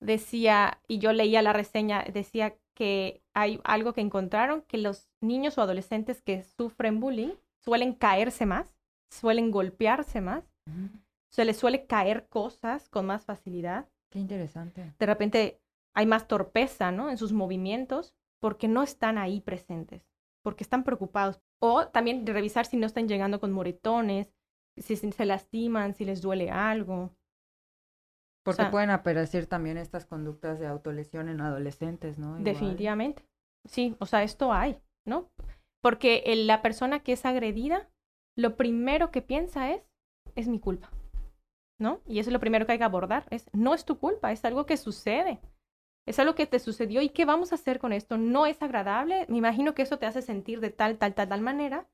[0.00, 5.58] decía, y yo leía la reseña, decía que hay algo que encontraron, que los niños
[5.58, 8.74] o adolescentes que sufren bullying suelen caerse más,
[9.10, 10.44] suelen golpearse más,
[11.30, 13.88] se les suele caer cosas con más facilidad.
[14.10, 14.94] Qué interesante.
[14.98, 15.60] De repente
[15.94, 17.10] hay más torpeza, ¿no?
[17.10, 20.02] En sus movimientos porque no están ahí presentes,
[20.42, 21.40] porque están preocupados.
[21.60, 24.32] O también revisar si no están llegando con moretones,
[24.76, 27.14] si se lastiman, si les duele algo.
[28.42, 32.36] Porque pueden aparecer también estas conductas de autolesión en adolescentes, ¿no?
[32.38, 33.24] Definitivamente.
[33.64, 35.30] Sí, o sea, esto hay, ¿no?
[35.82, 37.88] Porque la persona que es agredida,
[38.36, 39.82] lo primero que piensa es,
[40.36, 40.90] es mi culpa,
[41.78, 42.00] ¿no?
[42.06, 44.44] Y eso es lo primero que hay que abordar, es, no es tu culpa, es
[44.44, 45.40] algo que sucede.
[46.06, 48.16] Es algo que te sucedió y qué vamos a hacer con esto.
[48.16, 49.26] No es agradable.
[49.28, 51.88] Me imagino que eso te hace sentir de tal, tal, tal, tal manera.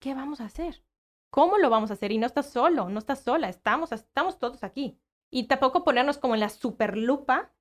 [0.00, 0.82] ¿Qué vamos a hacer?
[1.30, 2.10] ¿Cómo lo vamos a hacer?
[2.10, 4.98] Y no estás solo, no estás sola, estamos, estamos todos aquí.
[5.30, 7.52] Y tampoco ponernos como en la super lupa,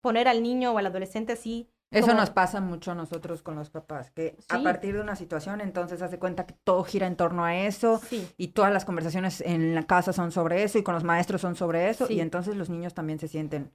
[0.00, 1.70] poner al niño o al adolescente así.
[1.90, 5.60] Eso nos pasa mucho a nosotros con los papás, que a partir de una situación
[5.60, 8.00] entonces hace cuenta que todo gira en torno a eso
[8.36, 11.56] y todas las conversaciones en la casa son sobre eso y con los maestros son
[11.56, 13.72] sobre eso y entonces los niños también se sienten...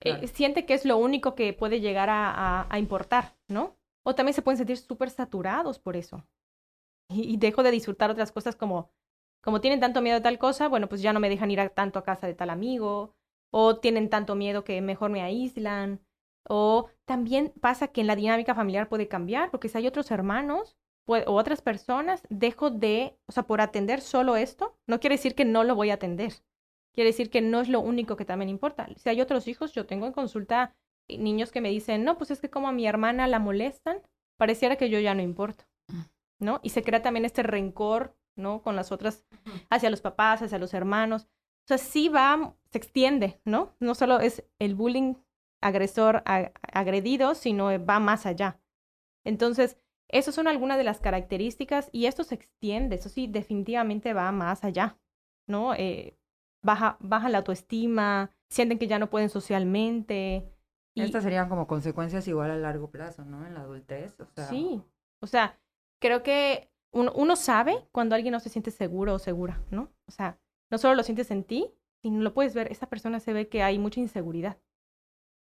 [0.00, 3.78] Eh, siente que es lo único que puede llegar a, a, importar, ¿no?
[4.04, 6.26] O también se pueden sentir súper saturados por eso.
[7.08, 8.90] y, dejo de disfrutar otras cosas como
[9.42, 11.68] como tienen tanto miedo de tal cosa, bueno, pues ya no me dejan ir a,
[11.68, 13.14] tanto a casa de tal amigo,
[13.50, 16.00] o tienen tanto miedo que mejor me aíslan,
[16.48, 20.76] o también pasa que en la dinámica familiar puede cambiar, porque si hay otros hermanos
[21.06, 25.44] o otras personas, dejo de, o sea, por atender solo esto, no quiere decir que
[25.44, 26.32] no lo voy a atender.
[26.94, 28.88] Quiere decir que no es lo único que también importa.
[28.96, 30.74] Si hay otros hijos, yo tengo en consulta
[31.08, 33.98] niños que me dicen, no, pues es que como a mi hermana la molestan,
[34.36, 36.02] pareciera que yo ya no importo, mm.
[36.38, 36.60] ¿no?
[36.62, 38.62] Y se crea también este rencor ¿no?
[38.62, 39.24] Con las otras,
[39.70, 41.28] hacia los papás, hacia los hermanos.
[41.64, 43.74] O sea, sí va, se extiende, ¿no?
[43.78, 45.14] No solo es el bullying
[45.60, 48.60] agresor agredido, sino va más allá.
[49.24, 49.78] Entonces,
[50.08, 54.64] esas son algunas de las características y esto se extiende, eso sí, definitivamente va más
[54.64, 54.98] allá,
[55.46, 55.74] ¿no?
[55.74, 56.18] Eh,
[56.62, 60.52] baja, baja la autoestima, sienten que ya no pueden socialmente.
[60.94, 61.02] Y...
[61.02, 63.46] Estas serían como consecuencias igual a largo plazo, ¿no?
[63.46, 64.18] En la adultez.
[64.20, 64.46] O sea...
[64.46, 64.82] Sí,
[65.20, 65.58] o sea,
[66.00, 69.90] creo que uno, sabe cuando alguien no se siente seguro o segura, ¿no?
[70.06, 70.38] O sea,
[70.70, 71.70] no solo lo sientes en ti,
[72.02, 74.58] sino lo puedes ver, esa persona se ve que hay mucha inseguridad.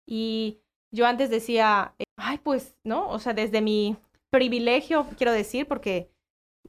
[0.08, 0.62] Y
[0.92, 3.10] yo antes decía, ay, pues, ¿no?
[3.10, 3.98] O sea, desde mi
[4.30, 6.12] privilegio, quiero decir, porque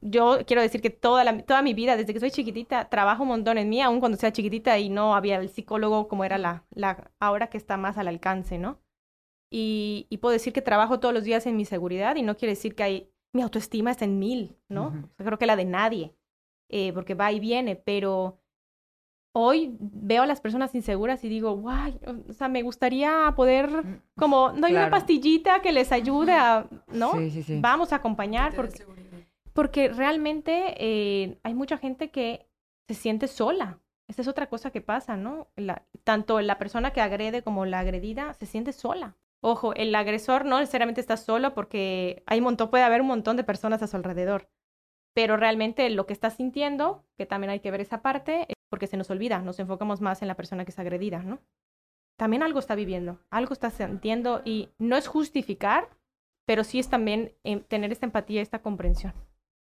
[0.01, 3.59] yo quiero decir que toda, toda mi vida, desde que soy chiquitita, trabajo un montón
[3.59, 7.11] en mí, aun cuando sea chiquitita y no había el psicólogo como era la, la
[7.21, 8.81] ahora que está más al alcance, ¿no?
[9.51, 12.53] Y, y, puedo decir que trabajo todos los días en mi seguridad y no quiere
[12.53, 15.09] decir que hay, mi autoestima está en mil, ¿no?
[15.17, 16.15] creo que la de nadie,
[16.69, 18.39] eh, porque va y viene, pero
[19.35, 24.03] hoy veo a las personas inseguras y digo, guay, o sea, me gustaría poder, mm,
[24.17, 27.13] como, no hay una pastillita que les ayude a, ¿no?
[27.13, 27.59] Sí, sí, sí.
[27.61, 28.85] Vamos a acompañar porque,
[29.53, 32.49] porque realmente eh, hay mucha gente que
[32.87, 33.79] se siente sola.
[34.09, 35.49] Esa es otra cosa que pasa, ¿no?
[35.57, 39.17] La, tanto la persona que agrede como la agredida se siente sola.
[39.45, 43.43] Ojo, el agresor no necesariamente está solo porque hay montón, puede haber un montón de
[43.43, 44.49] personas a su alrededor.
[45.15, 48.97] Pero realmente lo que está sintiendo, que también hay que ver esa parte, porque se
[48.97, 51.41] nos olvida, nos enfocamos más en la persona que es agredida, ¿no?
[52.17, 55.91] También algo está viviendo, algo está sintiendo y no es justificar,
[56.47, 59.13] pero sí es también em, tener esta empatía, esta comprensión.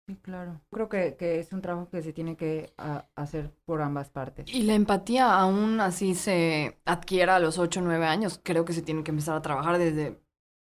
[0.08, 0.60] Sí, claro.
[0.70, 2.74] Creo que, que, es un trabajo que se tiene que
[3.16, 4.54] hacer por ambas partes.
[4.54, 8.40] Y la empatía aún así se adquiera a los 8 o 9 años.
[8.44, 10.20] Creo que se tiene que empezar a trabajar desde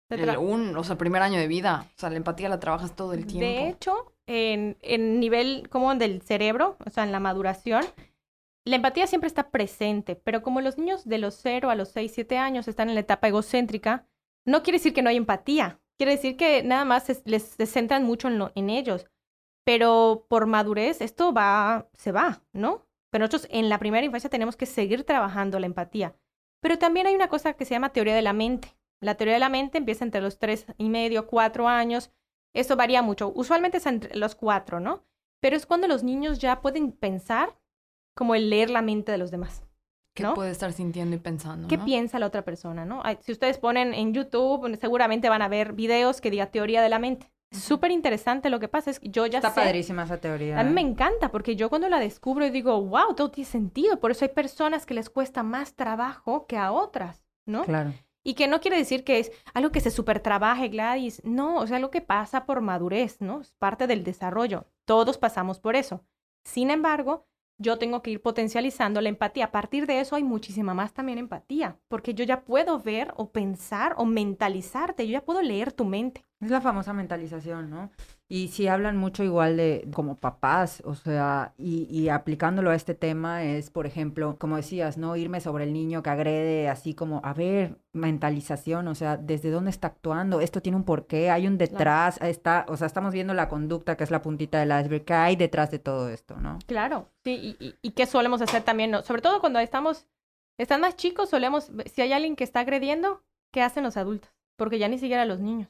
[0.09, 1.87] el un, o sea, primer año de vida.
[1.95, 3.45] O sea, la empatía la trabajas todo el tiempo.
[3.45, 7.83] De hecho, en, en nivel como del cerebro, o sea, en la maduración,
[8.65, 12.11] la empatía siempre está presente, pero como los niños de los 0 a los 6,
[12.13, 14.07] 7 años están en la etapa egocéntrica,
[14.45, 15.79] no quiere decir que no hay empatía.
[15.97, 19.05] Quiere decir que nada más se, les se centran mucho en, en ellos.
[19.63, 22.85] Pero por madurez esto va, se va, ¿no?
[23.09, 26.15] Pero nosotros en la primera infancia tenemos que seguir trabajando la empatía.
[26.61, 28.75] Pero también hay una cosa que se llama teoría de la mente.
[28.99, 32.11] La teoría de la mente empieza entre los tres y medio, cuatro años.
[32.53, 33.31] Eso varía mucho.
[33.35, 35.03] Usualmente es entre los cuatro, ¿no?
[35.41, 37.57] Pero es cuando los niños ya pueden pensar
[38.15, 39.65] como el leer la mente de los demás.
[40.13, 41.67] ¿Qué puede estar sintiendo y pensando?
[41.67, 43.01] ¿Qué piensa la otra persona, no?
[43.21, 46.99] Si ustedes ponen en YouTube, seguramente van a ver videos que diga teoría de la
[46.99, 47.31] mente.
[47.53, 50.59] Súper interesante lo que pasa es que yo ya Está padrísima esa teoría.
[50.59, 53.99] A mí me encanta porque yo cuando la descubro digo, wow, todo tiene sentido.
[53.99, 57.63] Por eso hay personas que les cuesta más trabajo que a otras, ¿no?
[57.63, 57.93] Claro.
[58.23, 61.21] Y que no quiere decir que es algo que se super trabaje, Gladys.
[61.25, 63.41] No, o sea, algo que pasa por madurez, ¿no?
[63.41, 64.65] Es parte del desarrollo.
[64.85, 66.05] Todos pasamos por eso.
[66.45, 67.27] Sin embargo,
[67.57, 69.45] yo tengo que ir potencializando la empatía.
[69.45, 73.31] A partir de eso hay muchísima más también empatía, porque yo ya puedo ver o
[73.31, 76.25] pensar o mentalizarte, yo ya puedo leer tu mente.
[76.43, 77.89] Es la famosa mentalización, ¿no?
[78.27, 82.95] Y si hablan mucho igual de como papás, o sea, y, y, aplicándolo a este
[82.95, 85.15] tema es, por ejemplo, como decías, ¿no?
[85.15, 89.69] Irme sobre el niño que agrede, así como, a ver, mentalización, o sea, ¿desde dónde
[89.69, 90.41] está actuando?
[90.41, 94.03] Esto tiene un porqué, hay un detrás, está, o sea, estamos viendo la conducta que
[94.03, 96.59] es la puntita del iceberg, ¿qué hay detrás de todo esto, no?
[96.65, 99.03] Claro, sí, y, y, qué solemos hacer también, ¿no?
[99.03, 100.07] sobre todo cuando estamos,
[100.57, 104.31] están más chicos, solemos, si hay alguien que está agrediendo, ¿qué hacen los adultos?
[104.57, 105.69] Porque ya ni siquiera los niños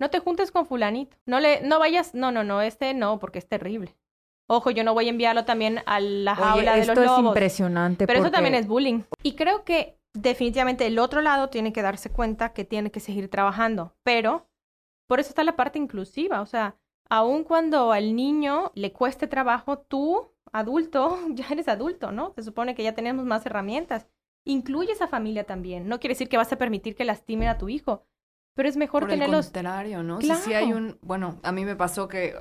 [0.00, 3.38] no te juntes con fulanito, no le, no vayas, no, no, no, este no, porque
[3.38, 3.94] es terrible.
[4.48, 7.04] Ojo, yo no voy a enviarlo también a la jaula de los lobos.
[7.04, 8.06] Esto es impresionante.
[8.08, 9.02] Pero eso también es bullying.
[9.22, 13.28] Y creo que definitivamente el otro lado tiene que darse cuenta que tiene que seguir
[13.28, 13.94] trabajando.
[14.02, 14.48] Pero
[15.06, 16.40] por eso está la parte inclusiva.
[16.40, 16.76] O sea,
[17.08, 22.32] aun cuando al niño le cueste trabajo, tú, adulto, ya eres adulto, ¿no?
[22.34, 24.08] Se supone que ya tenemos más herramientas.
[24.44, 25.86] Incluye esa familia también.
[25.86, 28.04] No quiere decir que vas a permitir que lastimen a tu hijo
[28.54, 29.46] pero es mejor Por tenerlos.
[29.46, 30.18] El contrario, ¿no?
[30.18, 30.40] Claro.
[30.40, 30.98] Si, hay un.
[31.02, 32.34] Bueno, a mí me pasó que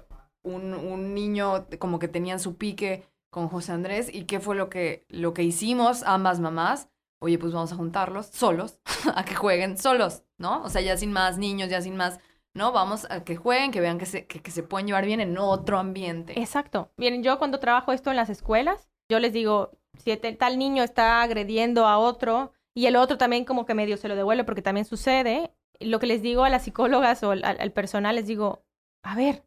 [0.44, 4.70] un, un niño como que tenían su pique con José Andrés y qué fue lo
[4.70, 6.90] que, lo que hicimos ambas mamás.
[7.22, 8.80] Oye, pues vamos a juntarlos solos,
[9.16, 10.64] a que jueguen solos, ¿no?
[10.64, 12.20] O sea, ya sin más niños, ya sin más,
[12.54, 12.72] ¿no?
[12.72, 15.38] Vamos a que jueguen, que vean que se, que, que se pueden llevar bien en
[15.38, 16.40] otro ambiente.
[16.40, 16.92] Exacto.
[16.96, 21.22] Miren, yo cuando trabajo esto en las escuelas, yo les digo, si tal niño está
[21.22, 24.86] agrediendo a otro y el otro también como que medio se lo devuelve porque también
[24.86, 28.64] sucede, lo que les digo a las psicólogas o al, personal, les digo,
[29.04, 29.44] a ver,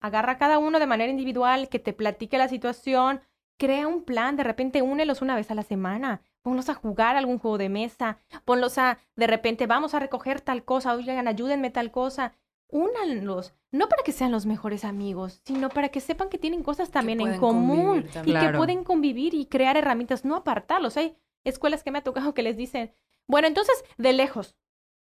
[0.00, 3.20] agarra a cada uno de manera individual, que te platique la situación,
[3.58, 7.38] crea un plan, de repente únelos una vez a la semana, ponlos a jugar algún
[7.38, 11.90] juego de mesa, ponlos a, de repente, vamos a recoger tal cosa, oigan, ayúdenme tal
[11.90, 12.34] cosa.
[12.68, 16.90] únanlos, no para que sean los mejores amigos, sino para que sepan que tienen cosas
[16.90, 20.96] también en común y que pueden convivir y crear herramientas, no apartarlos.
[20.96, 22.92] Hay escuelas que me ha tocado que les dicen,
[23.28, 24.56] bueno, entonces de lejos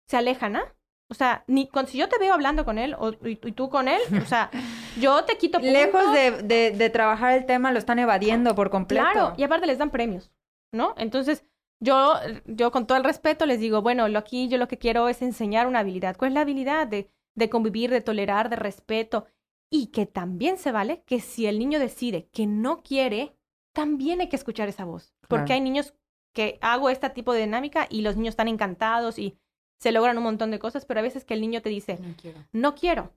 [0.10, 0.76] se alejan, ¿ah?
[1.12, 3.88] O sea, ni con, si yo te veo hablando con él o, y, tú con
[3.88, 4.50] él, o sea,
[5.00, 5.74] yo te quito puntos.
[5.74, 9.08] Lejos de, de, trabajar el tema, lo están evadiendo por completo.
[9.12, 10.32] Claro, y aparte les dan premios,
[10.72, 10.94] ¿no?
[10.98, 11.46] Entonces,
[11.80, 12.14] yo,
[12.46, 15.22] yo con todo el respeto les digo, bueno, lo aquí yo lo que quiero es
[15.22, 16.18] enseñar una habilidad.
[16.18, 19.26] ¿Cuál es la habilidad de, de convivir, de tolerar, de respeto?
[19.72, 23.36] Y que también se vale que si el niño decide que no quiere,
[23.74, 25.14] también hay que escuchar esa voz.
[25.28, 25.94] Porque hay niños
[26.34, 29.38] que hago este tipo de dinámica y los niños están encantados y
[29.80, 32.16] se logran un montón de cosas, pero a veces que el niño te dice, no
[32.16, 32.46] quiero.
[32.52, 33.14] No quiero.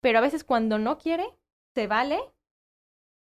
[0.00, 1.26] Pero a veces cuando no quiere,
[1.74, 2.20] se vale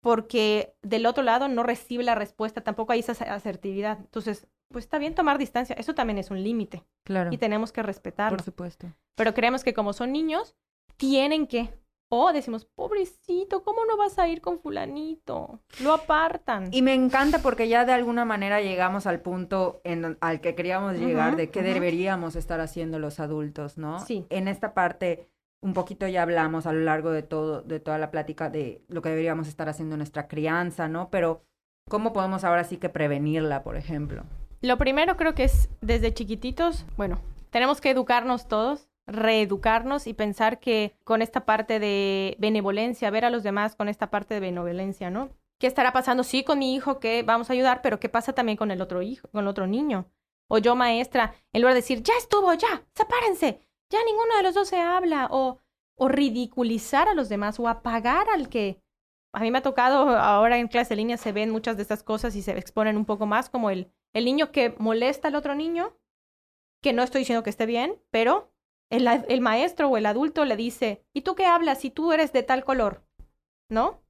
[0.01, 3.99] porque del otro lado no recibe la respuesta, tampoco hay esa asertividad.
[3.99, 6.83] Entonces, pues está bien tomar distancia, eso también es un límite.
[7.03, 7.31] Claro.
[7.31, 8.37] Y tenemos que respetarlo.
[8.37, 8.87] Por supuesto.
[9.15, 10.55] Pero creemos que como son niños,
[10.97, 11.73] tienen que
[12.17, 15.59] o decimos, pobrecito, ¿cómo no vas a ir con fulanito?
[15.81, 16.69] Lo apartan.
[16.71, 20.97] Y me encanta porque ya de alguna manera llegamos al punto en, al que queríamos
[20.97, 23.99] llegar de qué deberíamos estar haciendo los adultos, ¿no?
[23.99, 24.25] Sí.
[24.29, 25.29] En esta parte
[25.61, 29.01] un poquito ya hablamos a lo largo de todo de toda la plática de lo
[29.01, 31.09] que deberíamos estar haciendo en nuestra crianza, ¿no?
[31.09, 31.43] Pero
[31.89, 34.23] ¿cómo podemos ahora sí que prevenirla, por ejemplo?
[34.61, 40.59] Lo primero creo que es desde chiquititos, bueno, tenemos que educarnos todos reeducarnos y pensar
[40.59, 45.09] que con esta parte de benevolencia, ver a los demás con esta parte de benevolencia,
[45.09, 45.29] ¿no?
[45.59, 46.23] ¿Qué estará pasando?
[46.23, 49.01] Sí, con mi hijo que vamos a ayudar, pero ¿qué pasa también con el otro
[49.01, 50.09] hijo, con otro niño?
[50.47, 54.53] O yo, maestra, en lugar de decir, ya estuvo, ya, sepárense, ya ninguno de los
[54.53, 55.59] dos se habla, o,
[55.95, 58.81] o ridiculizar a los demás, o apagar al que...
[59.33, 62.03] A mí me ha tocado, ahora en clase de línea se ven muchas de estas
[62.03, 65.55] cosas y se exponen un poco más, como el, el niño que molesta al otro
[65.55, 65.97] niño,
[66.81, 68.54] que no estoy diciendo que esté bien, pero
[68.89, 72.43] el, maestro o el adulto le dice, ¿y tú qué hablas si tú eres de
[72.43, 73.03] tal color?
[73.69, 74.01] ¿No?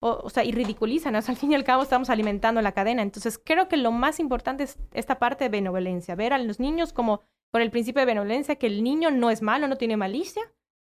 [0.00, 3.02] O, sea, y ridiculizan, al fin y al cabo estamos alimentando la cadena.
[3.02, 6.92] Entonces, creo que lo más importante es esta parte de benevolencia, ver a los niños
[6.92, 10.42] como por el principio de benevolencia, que el niño no es malo, no tiene malicia.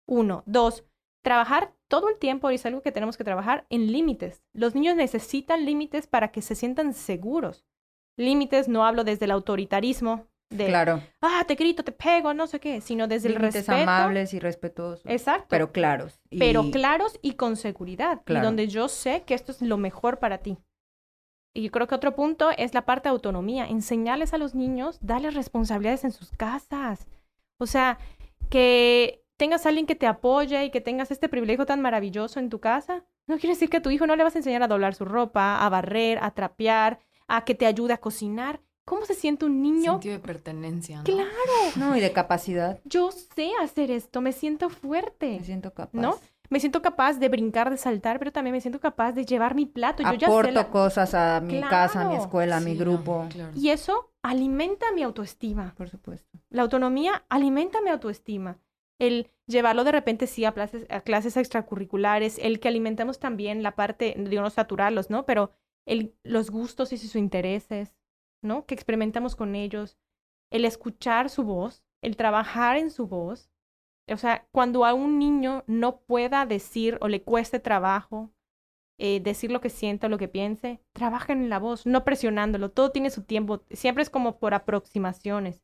[0.06, 0.42] Uno.
[0.46, 0.84] Dos,
[1.22, 4.42] trabajar todo el tiempo, y es algo que tenemos que trabajar, en límites.
[4.52, 7.64] Los niños necesitan límites para que se sientan seguros.
[8.16, 11.00] Límites, no hablo desde el autoritarismo, de, claro.
[11.20, 13.72] ah, te grito, te pego, no sé qué, sino desde el respeto.
[13.72, 15.06] amables y respetuosos.
[15.06, 15.46] Exacto.
[15.48, 16.20] Pero claros.
[16.28, 18.20] Pero claros y con seguridad.
[18.26, 20.58] Y donde yo sé que esto es lo mejor para ti.
[21.54, 23.66] Y yo creo que otro punto es la parte de autonomía.
[23.66, 27.06] Enseñarles a los niños, darles responsabilidades en sus casas.
[27.58, 27.98] O sea,
[28.48, 32.50] que tengas a alguien que te apoye y que tengas este privilegio tan maravilloso en
[32.50, 33.04] tu casa.
[33.28, 35.04] No quiere decir que a tu hijo no le vas a enseñar a doblar su
[35.04, 36.98] ropa, a barrer, a trapear,
[37.28, 39.92] a que te ayude a cocinar ¿Cómo se siente un niño?
[39.92, 41.04] Sentido de pertenencia, ¿no?
[41.04, 41.30] Claro.
[41.76, 42.80] No, y de capacidad.
[42.84, 45.38] Yo sé hacer esto, me siento fuerte.
[45.38, 45.98] Me siento capaz.
[46.00, 46.18] ¿No?
[46.50, 49.66] Me siento capaz de brincar, de saltar, pero también me siento capaz de llevar mi
[49.66, 50.02] plato.
[50.02, 53.28] Yo Aporto ya sé cosas a mi casa, a mi escuela, a mi grupo.
[53.54, 55.72] Y eso alimenta mi autoestima.
[55.76, 56.40] Por supuesto.
[56.50, 58.58] La autonomía alimenta mi autoestima.
[58.98, 63.76] El llevarlo de repente sí a clases, a clases extracurriculares, el que alimentemos también la
[63.76, 65.24] parte, digo, no saturarlos, ¿no?
[65.26, 65.52] Pero
[65.86, 67.94] el, los gustos y sus intereses,
[68.42, 68.66] ¿no?
[68.66, 69.98] Que experimentamos con ellos,
[70.50, 73.50] el escuchar su voz, el trabajar en su voz.
[74.08, 78.32] O sea, cuando a un niño no pueda decir o le cueste trabajo
[78.98, 82.70] eh, decir lo que sienta o lo que piense, trabajen en la voz, no presionándolo.
[82.70, 83.64] Todo tiene su tiempo.
[83.70, 85.62] Siempre es como por aproximaciones.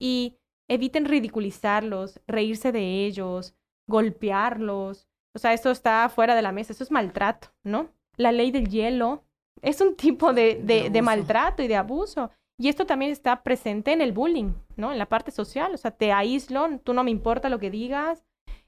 [0.00, 0.38] Y
[0.68, 3.54] eviten ridiculizarlos, reírse de ellos,
[3.86, 5.06] golpearlos.
[5.34, 6.72] O sea, esto está fuera de la mesa.
[6.72, 7.90] Eso es maltrato, ¿no?
[8.16, 9.24] La ley del hielo
[9.62, 12.30] es un tipo de, de, maltrato y de abuso.
[12.58, 14.92] Y esto también está presente en el bullying, ¿no?
[14.92, 15.74] En la parte social.
[15.74, 18.24] O sea, te aíslo, tú no me importa lo que digas,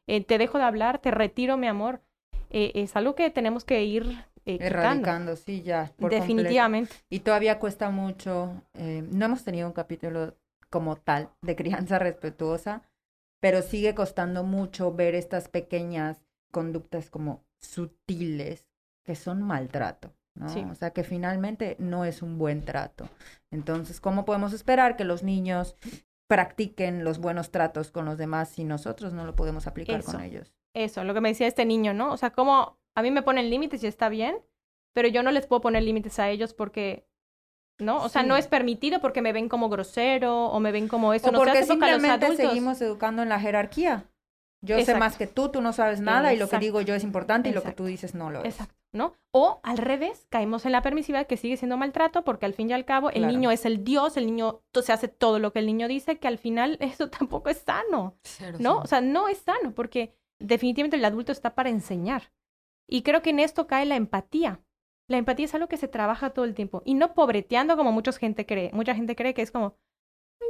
[0.07, 2.01] eh, te dejo de hablar, te retiro, mi amor.
[2.51, 5.93] Eh, es algo que tenemos que ir eh, erradicando, sí, ya.
[5.99, 6.95] Definitivamente.
[7.11, 8.63] Y todavía cuesta mucho.
[8.75, 10.35] no hemos tenido un capítulo
[10.71, 12.83] como tal de crianza respetuosa,
[13.41, 18.67] pero sigue costando mucho ver estas pequeñas conductas como sutiles
[19.05, 20.16] que son maltrato.
[20.37, 20.47] ¿No?
[20.71, 23.09] O sea, que finalmente no es un buen trato.
[23.51, 25.77] Entonces, ¿cómo podemos esperar que los niños
[26.29, 30.55] practiquen los buenos tratos con los demás si nosotros no lo podemos aplicar con ellos?
[30.75, 32.13] Eso, lo que me decía este niño, ¿no?
[32.13, 34.39] O sea, cómo a mí me ponen límites y está bien,
[34.95, 37.07] pero yo no les puedo poner límites a ellos porque
[37.79, 38.03] ¿no?
[38.03, 41.29] O sea, no es permitido porque me ven como grosero o me ven como eso.
[41.29, 44.07] O no porque simplemente seguimos educando en la jerarquía.
[44.67, 47.05] Yo sé más que tú, tú no sabes nada y lo que digo yo es
[47.05, 48.47] importante y lo que tú dices no lo es.
[48.47, 48.75] Exacto.
[48.97, 49.15] ¿no?
[49.31, 52.73] O al revés, caemos en la permisividad que sigue siendo maltrato porque al fin y
[52.73, 55.67] al cabo el niño es el Dios, el niño se hace todo lo que el
[55.67, 58.17] niño dice, que al final eso tampoco es sano,
[58.59, 58.79] ¿no?
[58.79, 62.33] O sea, no es sano porque definitivamente el adulto está para enseñar.
[62.89, 64.61] Y creo que en esto cae la empatía.
[65.09, 68.13] La empatía es algo que se trabaja todo el tiempo y no pobreteando como mucha
[68.13, 68.71] gente cree.
[68.73, 69.77] Mucha gente cree que es como,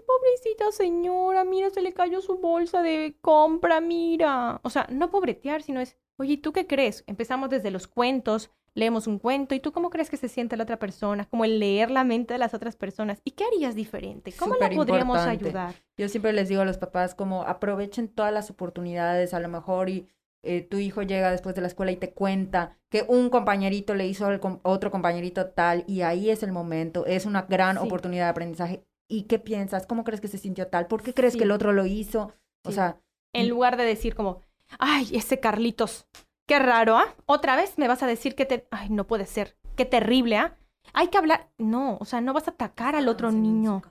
[0.07, 4.61] pobrecita señora, mira, se le cayó su bolsa de compra, mira.
[4.63, 7.05] O sea, no pobretear, sino es, oye, ¿tú qué crees?
[7.07, 10.65] Empezamos desde los cuentos, leemos un cuento, ¿y tú cómo crees que se siente la
[10.65, 11.27] otra persona?
[11.27, 13.21] Como el leer la mente de las otras personas.
[13.25, 14.33] ¿Y qué harías diferente?
[14.33, 15.75] ¿Cómo la podríamos ayudar?
[15.97, 19.89] Yo siempre les digo a los papás como aprovechen todas las oportunidades, a lo mejor
[19.89, 20.09] y
[20.43, 24.07] eh, tu hijo llega después de la escuela y te cuenta que un compañerito le
[24.07, 28.31] hizo al otro compañerito tal y ahí es el momento, es una gran oportunidad de
[28.31, 28.85] aprendizaje.
[29.09, 29.87] ¿Y qué piensas?
[29.87, 30.87] ¿Cómo crees que se sintió tal?
[30.87, 32.33] ¿Por qué crees que el otro lo hizo?
[32.65, 33.01] O sea...
[33.33, 34.41] En lugar de decir como,
[34.79, 36.07] ay, ese Carlitos,
[36.47, 37.15] qué raro, ¿ah?
[37.27, 38.67] Otra vez me vas a decir que te...
[38.71, 40.57] Ay, no puede ser, qué terrible, ¿ah?
[40.95, 41.51] Hay que hablar...
[41.59, 43.83] No, o sea, no vas a atacar al otro niño.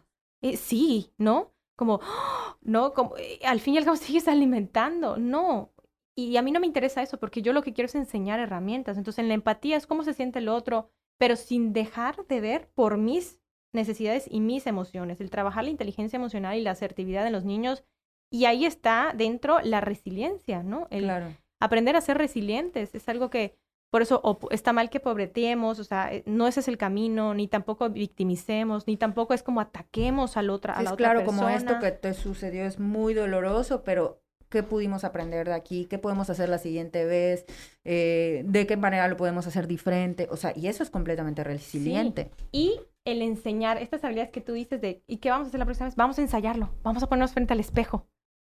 [0.41, 1.53] Eh, sí, ¿no?
[1.75, 2.01] Como,
[2.61, 5.17] no, como, eh, al fin y al cabo sigues alimentando.
[5.17, 5.73] No,
[6.15, 8.97] y a mí no me interesa eso porque yo lo que quiero es enseñar herramientas.
[8.97, 12.69] Entonces, en la empatía es cómo se siente el otro, pero sin dejar de ver
[12.73, 13.41] por mis
[13.75, 15.21] necesidades y mis emociones.
[15.21, 17.83] El trabajar la inteligencia emocional y la asertividad en los niños.
[18.31, 20.87] Y ahí está dentro la resiliencia, ¿no?
[20.89, 21.35] El claro.
[21.59, 22.95] aprender a ser resilientes.
[22.95, 23.55] Es algo que,
[23.91, 27.47] por eso está mal que pobreteemos, o sea, eh, no ese es el camino, ni
[27.47, 31.79] tampoco victimicemos, ni tampoco es como ataquemos al otra, a la otra claro, como esto
[31.79, 36.49] que te sucedió es muy doloroso, pero qué pudimos aprender de aquí, qué podemos hacer
[36.49, 37.45] la siguiente vez,
[37.83, 42.31] eh, de qué manera lo podemos hacer diferente, o sea, y eso es completamente resiliente.
[42.51, 45.65] Y el enseñar estas habilidades que tú dices de, ¿y qué vamos a hacer la
[45.65, 45.95] próxima vez?
[45.95, 48.07] Vamos a ensayarlo, vamos a ponernos frente al espejo.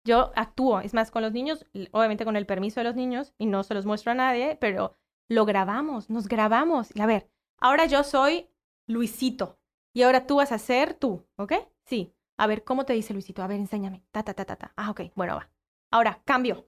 [0.05, 3.45] Yo actúo, es más, con los niños, obviamente con el permiso de los niños, y
[3.45, 4.97] no se los muestro a nadie, pero
[5.29, 6.95] lo grabamos, nos grabamos.
[6.95, 8.49] Y a ver, ahora yo soy
[8.87, 9.59] Luisito,
[9.93, 11.53] y ahora tú vas a ser tú, ¿ok?
[11.85, 12.13] Sí.
[12.37, 13.43] A ver, ¿cómo te dice Luisito?
[13.43, 14.03] A ver, enséñame.
[14.11, 14.73] Ta, ta, ta, ta, ta.
[14.75, 15.51] Ah, ok, bueno, va.
[15.91, 16.67] Ahora, cambio.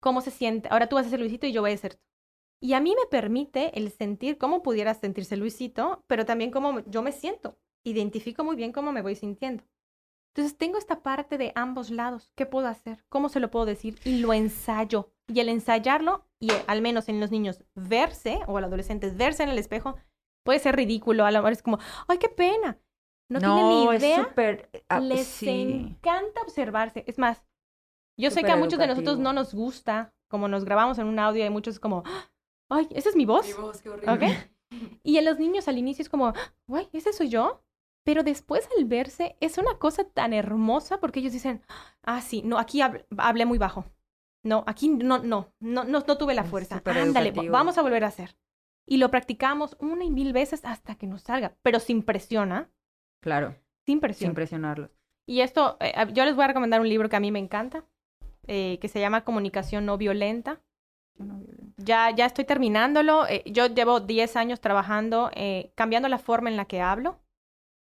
[0.00, 0.68] ¿Cómo se siente?
[0.70, 2.02] Ahora tú vas a ser Luisito y yo voy a ser tú.
[2.60, 7.02] Y a mí me permite el sentir cómo pudiera sentirse Luisito, pero también cómo yo
[7.02, 7.58] me siento.
[7.84, 9.64] Identifico muy bien cómo me voy sintiendo.
[10.34, 12.32] Entonces tengo esta parte de ambos lados.
[12.34, 13.04] ¿Qué puedo hacer?
[13.08, 13.98] ¿Cómo se lo puedo decir?
[14.04, 15.12] Y lo ensayo.
[15.28, 19.48] Y el ensayarlo, y al menos en los niños, verse, o los adolescentes, verse en
[19.48, 19.96] el espejo,
[20.44, 21.24] puede ser ridículo.
[21.24, 21.78] A lo mejor es como,
[22.08, 22.78] ¡ay, qué pena!
[23.30, 24.20] No, tienen ni idea.
[24.20, 24.70] Es súper...
[24.88, 27.04] Ah, Les encanta observarse.
[27.06, 27.44] Es más,
[28.18, 31.18] yo sé que a muchos de nosotros no nos gusta, como nos grabamos en un
[31.18, 32.02] audio, y hay muchos como,
[32.74, 33.46] ay, ¿esa es mi voz?
[33.46, 34.50] Mi voz, qué horrible.
[35.04, 36.32] Y en los niños al inicio es como,
[36.72, 37.62] ay, ¿ese soy yo?
[38.04, 41.62] Pero después al verse es una cosa tan hermosa porque ellos dicen,
[42.02, 43.84] ah, sí, no, aquí hablé muy bajo.
[44.42, 46.82] No, aquí no, no, no, no, no tuve la fuerza.
[46.84, 48.36] Ándale, vamos a volver a hacer.
[48.86, 52.70] Y lo practicamos una y mil veces hasta que nos salga, pero sin presión, ¿ah?
[53.22, 53.56] Claro.
[53.86, 54.28] Sin presión.
[54.28, 54.90] Sin presionarlos.
[55.26, 57.86] Y esto, eh, yo les voy a recomendar un libro que a mí me encanta,
[58.46, 60.60] eh, que se llama Comunicación No Violenta.
[61.76, 63.26] Ya, ya estoy terminándolo.
[63.26, 67.20] Eh, yo llevo 10 años trabajando, eh, cambiando la forma en la que hablo.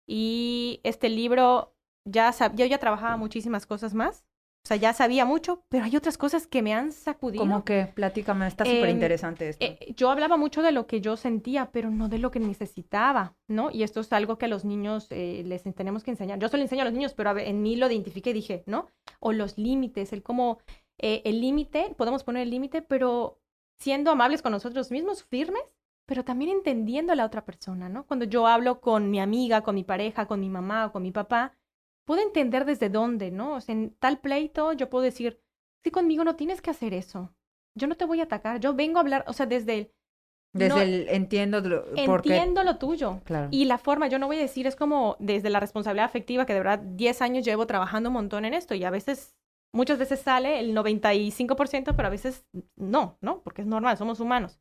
[0.08, 1.76] Y este libro,
[2.06, 4.26] ya yo ya trabajaba muchísimas cosas más.
[4.64, 7.42] O sea, ya sabía mucho, pero hay otras cosas que me han sacudido.
[7.42, 7.92] ¿Cómo que?
[7.96, 9.66] Platícame, está súper interesante esto.
[9.66, 13.36] Eh, yo hablaba mucho de lo que yo sentía, pero no de lo que necesitaba,
[13.48, 13.72] ¿no?
[13.72, 16.38] Y esto es algo que a los niños eh, les tenemos que enseñar.
[16.38, 18.88] Yo solo enseño a los niños, pero en mí lo identifiqué y dije, ¿no?
[19.20, 20.60] O los límites, el cómo,
[21.02, 23.40] eh, el límite, podemos poner el límite, pero
[23.78, 25.64] siendo amables con nosotros mismos, firmes,
[26.06, 28.06] pero también entendiendo a la otra persona, ¿no?
[28.06, 31.12] Cuando yo hablo con mi amiga, con mi pareja, con mi mamá o con mi
[31.12, 31.54] papá,
[32.06, 33.54] puedo entender desde dónde, ¿no?
[33.56, 35.40] O sea, en tal pleito yo puedo decir,
[35.84, 37.34] sí, conmigo no tienes que hacer eso.
[37.76, 39.92] Yo no te voy a atacar, yo vengo a hablar, o sea, desde el...
[40.54, 43.22] Desde el entiendo lo, entiendo lo tuyo.
[43.24, 43.48] Claro.
[43.52, 46.52] Y la forma, yo no voy a decir, es como desde la responsabilidad afectiva, que
[46.52, 49.38] de verdad 10 años llevo trabajando un montón en esto y a veces,
[49.74, 52.46] muchas veces sale el 95%, pero a veces
[52.76, 53.42] no, ¿no?
[53.44, 54.60] Porque es normal, somos humanos.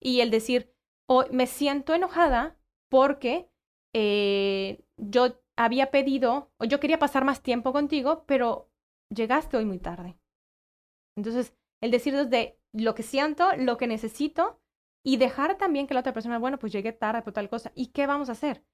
[0.00, 0.74] Y el decir,
[1.08, 2.58] oh, me siento enojada
[2.90, 3.50] porque
[3.94, 8.70] eh, yo había pedido, o yo quería pasar más tiempo contigo, pero
[9.10, 10.18] llegaste hoy muy tarde.
[11.16, 14.60] Entonces, el decir desde lo que siento, lo que necesito,
[15.04, 17.88] y dejar también que la otra persona, bueno, pues llegué tarde por tal cosa, ¿y
[17.88, 18.64] qué vamos a hacer?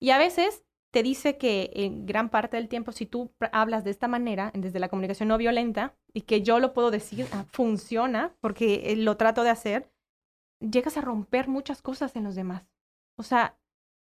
[0.00, 3.90] Y a veces te dice que en gran parte del tiempo, si tú hablas de
[3.90, 8.36] esta manera, desde la comunicación no violenta, y que yo lo puedo decir, ah, funciona,
[8.40, 9.90] porque eh, lo trato de hacer,
[10.60, 12.64] llegas a romper muchas cosas en los demás.
[13.16, 13.58] O sea,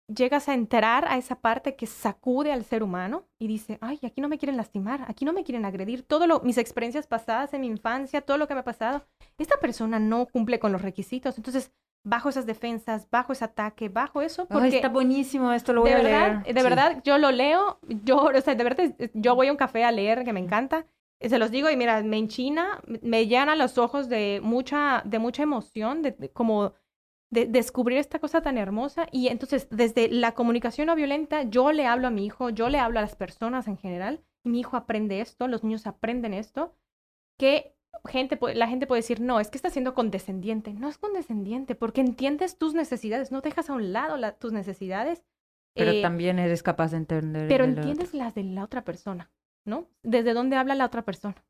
[0.09, 4.23] llegas a entrar a esa parte que sacude al ser humano y dice, ay, aquí
[4.23, 7.61] no me quieren lastimar, aquí no me quieren agredir, todo lo, mis experiencias pasadas en
[7.61, 9.05] mi infancia, todo lo que me ha pasado,
[9.37, 11.71] esta persona no cumple con los requisitos, entonces
[12.05, 15.97] bajo esas defensas, bajo ese ataque, bajo eso, porque está buenísimo esto, lo voy de
[15.97, 16.55] a verdad, leer.
[16.55, 19.85] De verdad, yo lo leo, yo, o sea, de verdad, yo voy a un café
[19.85, 20.87] a leer que me encanta,
[21.21, 25.45] se los digo y mira, me enchina, me llenan los ojos de mucha, de mucha
[25.45, 26.75] emoción, de como
[27.31, 29.07] de descubrir esta cosa tan hermosa.
[29.11, 32.79] Y entonces, desde la comunicación no violenta, yo le hablo a mi hijo, yo le
[32.79, 36.75] hablo a las personas en general, y mi hijo aprende esto, los niños aprenden esto,
[37.39, 37.75] que
[38.07, 40.73] gente, la gente puede decir, no, es que está siendo condescendiente.
[40.75, 45.25] No es condescendiente, porque entiendes tus necesidades, no dejas a un lado tus necesidades.
[45.75, 47.49] Pero eh, también eres capaz de entender.
[47.49, 49.31] Pero entiendes las de la otra persona,
[49.65, 49.89] ¿no?
[50.03, 51.43] Desde dónde habla la otra persona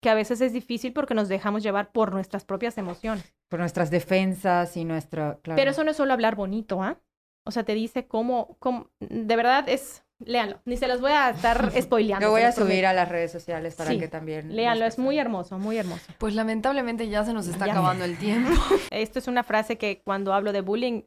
[0.00, 3.34] que a veces es difícil porque nos dejamos llevar por nuestras propias emociones.
[3.48, 5.38] Por nuestras defensas y nuestra...
[5.42, 6.98] Pero eso no es solo hablar bonito, ¿ah?
[7.44, 8.90] O sea, te dice cómo, cómo...
[8.98, 10.04] De verdad es...
[10.24, 10.60] Léanlo.
[10.64, 12.26] Ni se los voy a estar spoileando.
[12.26, 14.54] Lo voy a subir a las redes sociales para que también...
[14.54, 16.12] Léanlo, es muy hermoso, muy hermoso.
[16.18, 18.50] Pues lamentablemente ya se nos está acabando el tiempo.
[18.90, 21.02] Esto es una frase que cuando hablo de bullying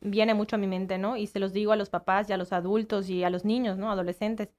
[0.00, 1.16] viene mucho a mi mente, ¿no?
[1.16, 3.78] Y se los digo a los papás y a los adultos y a los niños,
[3.78, 3.90] ¿no?
[3.90, 4.50] Adolescentes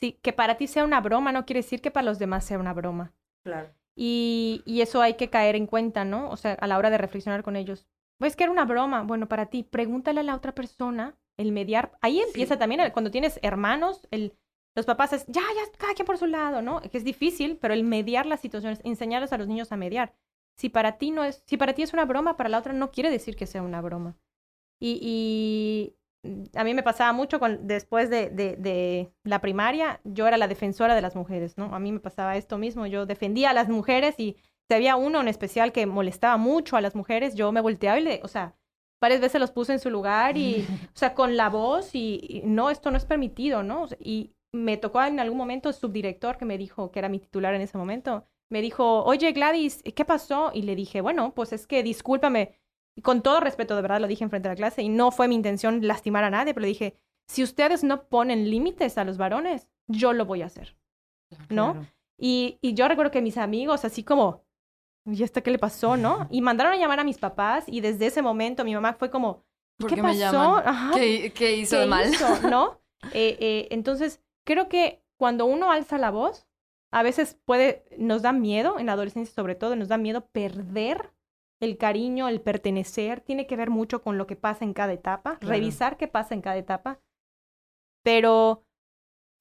[0.00, 2.58] Sí, que para ti sea una broma no quiere decir que para los demás sea
[2.58, 3.12] una broma.
[3.44, 3.68] Claro.
[3.94, 6.30] Y, y eso hay que caer en cuenta, ¿no?
[6.30, 7.86] O sea, a la hora de reflexionar con ellos.
[8.18, 9.02] Pues que era una broma.
[9.02, 11.92] Bueno, para ti, pregúntale a la otra persona, el mediar.
[12.00, 14.34] Ahí empieza también, cuando tienes hermanos, el,
[14.74, 16.80] los papás es, ya, ya, cada quien por su lado, ¿no?
[16.80, 20.14] Que es difícil, pero el mediar las situaciones, enseñarles a los niños a mediar.
[20.56, 22.90] Si para ti no es, si para ti es una broma, para la otra no
[22.90, 24.16] quiere decir que sea una broma.
[24.78, 25.96] Y, y
[26.54, 30.48] a mí me pasaba mucho con, después de, de, de, la primaria, yo era la
[30.48, 31.74] defensora de las mujeres, ¿no?
[31.74, 34.36] A mí me pasaba esto mismo, yo defendía a las mujeres y
[34.68, 38.04] si había uno en especial que molestaba mucho a las mujeres, yo me volteaba y
[38.04, 38.54] le, o sea,
[39.00, 42.70] varias veces los puse en su lugar y, o sea, con la voz y, no,
[42.70, 43.86] esto no es permitido, ¿no?
[43.98, 47.54] Y me tocó en algún momento el subdirector que me dijo, que era mi titular
[47.54, 50.50] en ese momento, me dijo, oye Gladys, ¿qué pasó?
[50.52, 52.58] Y le dije, bueno, pues es que discúlpame,
[52.96, 55.28] y con todo respeto, de verdad lo dije enfrente de la clase, y no fue
[55.28, 56.96] mi intención lastimar a nadie, pero dije,
[57.28, 60.76] si ustedes no ponen límites a los varones, yo lo voy a hacer.
[61.48, 61.86] ¿No?
[62.18, 64.42] Y, y yo recuerdo que mis amigos, así como,
[65.06, 66.26] ¿y este qué le pasó, no?
[66.30, 69.44] Y mandaron a llamar a mis papás, y desde ese momento mi mamá fue como,
[69.88, 70.62] ¿qué, pasó?
[70.94, 72.10] ¿Qué, hizo de mal?
[72.50, 72.80] ¿No?
[73.12, 76.46] Eh, eh, entonces, creo que cuando uno alza la voz,
[76.92, 81.12] a veces puede, nos da miedo, en la adolescencia sobre todo, nos da miedo perder
[81.60, 85.38] el cariño, el pertenecer, tiene que ver mucho con lo que pasa en cada etapa,
[85.40, 87.00] revisar qué pasa en cada etapa.
[88.02, 88.64] Pero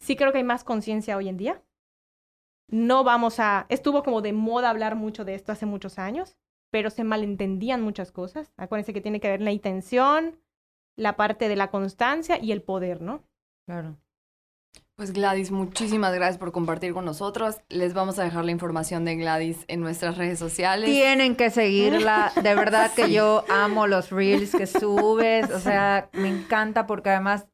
[0.01, 1.63] sí creo que hay más conciencia hoy en día.
[2.69, 3.65] No vamos a...
[3.69, 6.37] Estuvo como de moda hablar mucho de esto hace muchos años,
[6.71, 8.53] pero se malentendían muchas cosas.
[8.57, 10.39] Acuérdense que tiene que ver la intención,
[10.95, 13.23] la parte de la constancia y el poder, ¿no?
[13.65, 13.97] Claro.
[14.99, 17.61] Pues Gladys, muchísimas gracias por compartir con nosotros.
[17.69, 20.89] Les vamos a dejar la información de Gladys en nuestras redes sociales.
[20.89, 22.33] Tienen que seguirla.
[22.43, 25.49] De verdad que yo amo los reels que subes.
[25.51, 27.47] O sea, me encanta porque además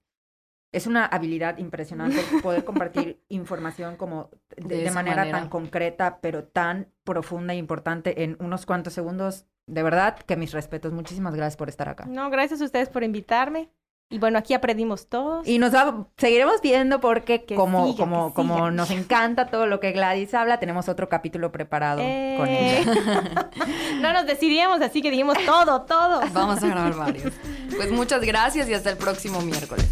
[0.75, 6.89] es una habilidad impresionante poder compartir información como de, manera, manera, tan concreta, pero tan
[7.03, 9.45] profunda e importante en unos cuantos segundos.
[9.67, 10.91] De verdad que mis respetos.
[10.91, 12.05] Muchísimas gracias por estar acá.
[12.05, 13.69] No, gracias a ustedes por invitarme.
[14.09, 15.47] Y bueno, aquí aprendimos todos.
[15.47, 15.73] Y nos
[16.17, 21.09] seguiremos viendo porque como, como, como nos encanta todo lo que Gladys habla, tenemos otro
[21.09, 23.49] capítulo preparado con ella.
[24.01, 26.21] no nos decidimos, así que dijimos todo, todo.
[26.33, 27.33] Vamos a grabar varios.
[27.75, 29.89] Pues muchas gracias y hasta el próximo miércoles.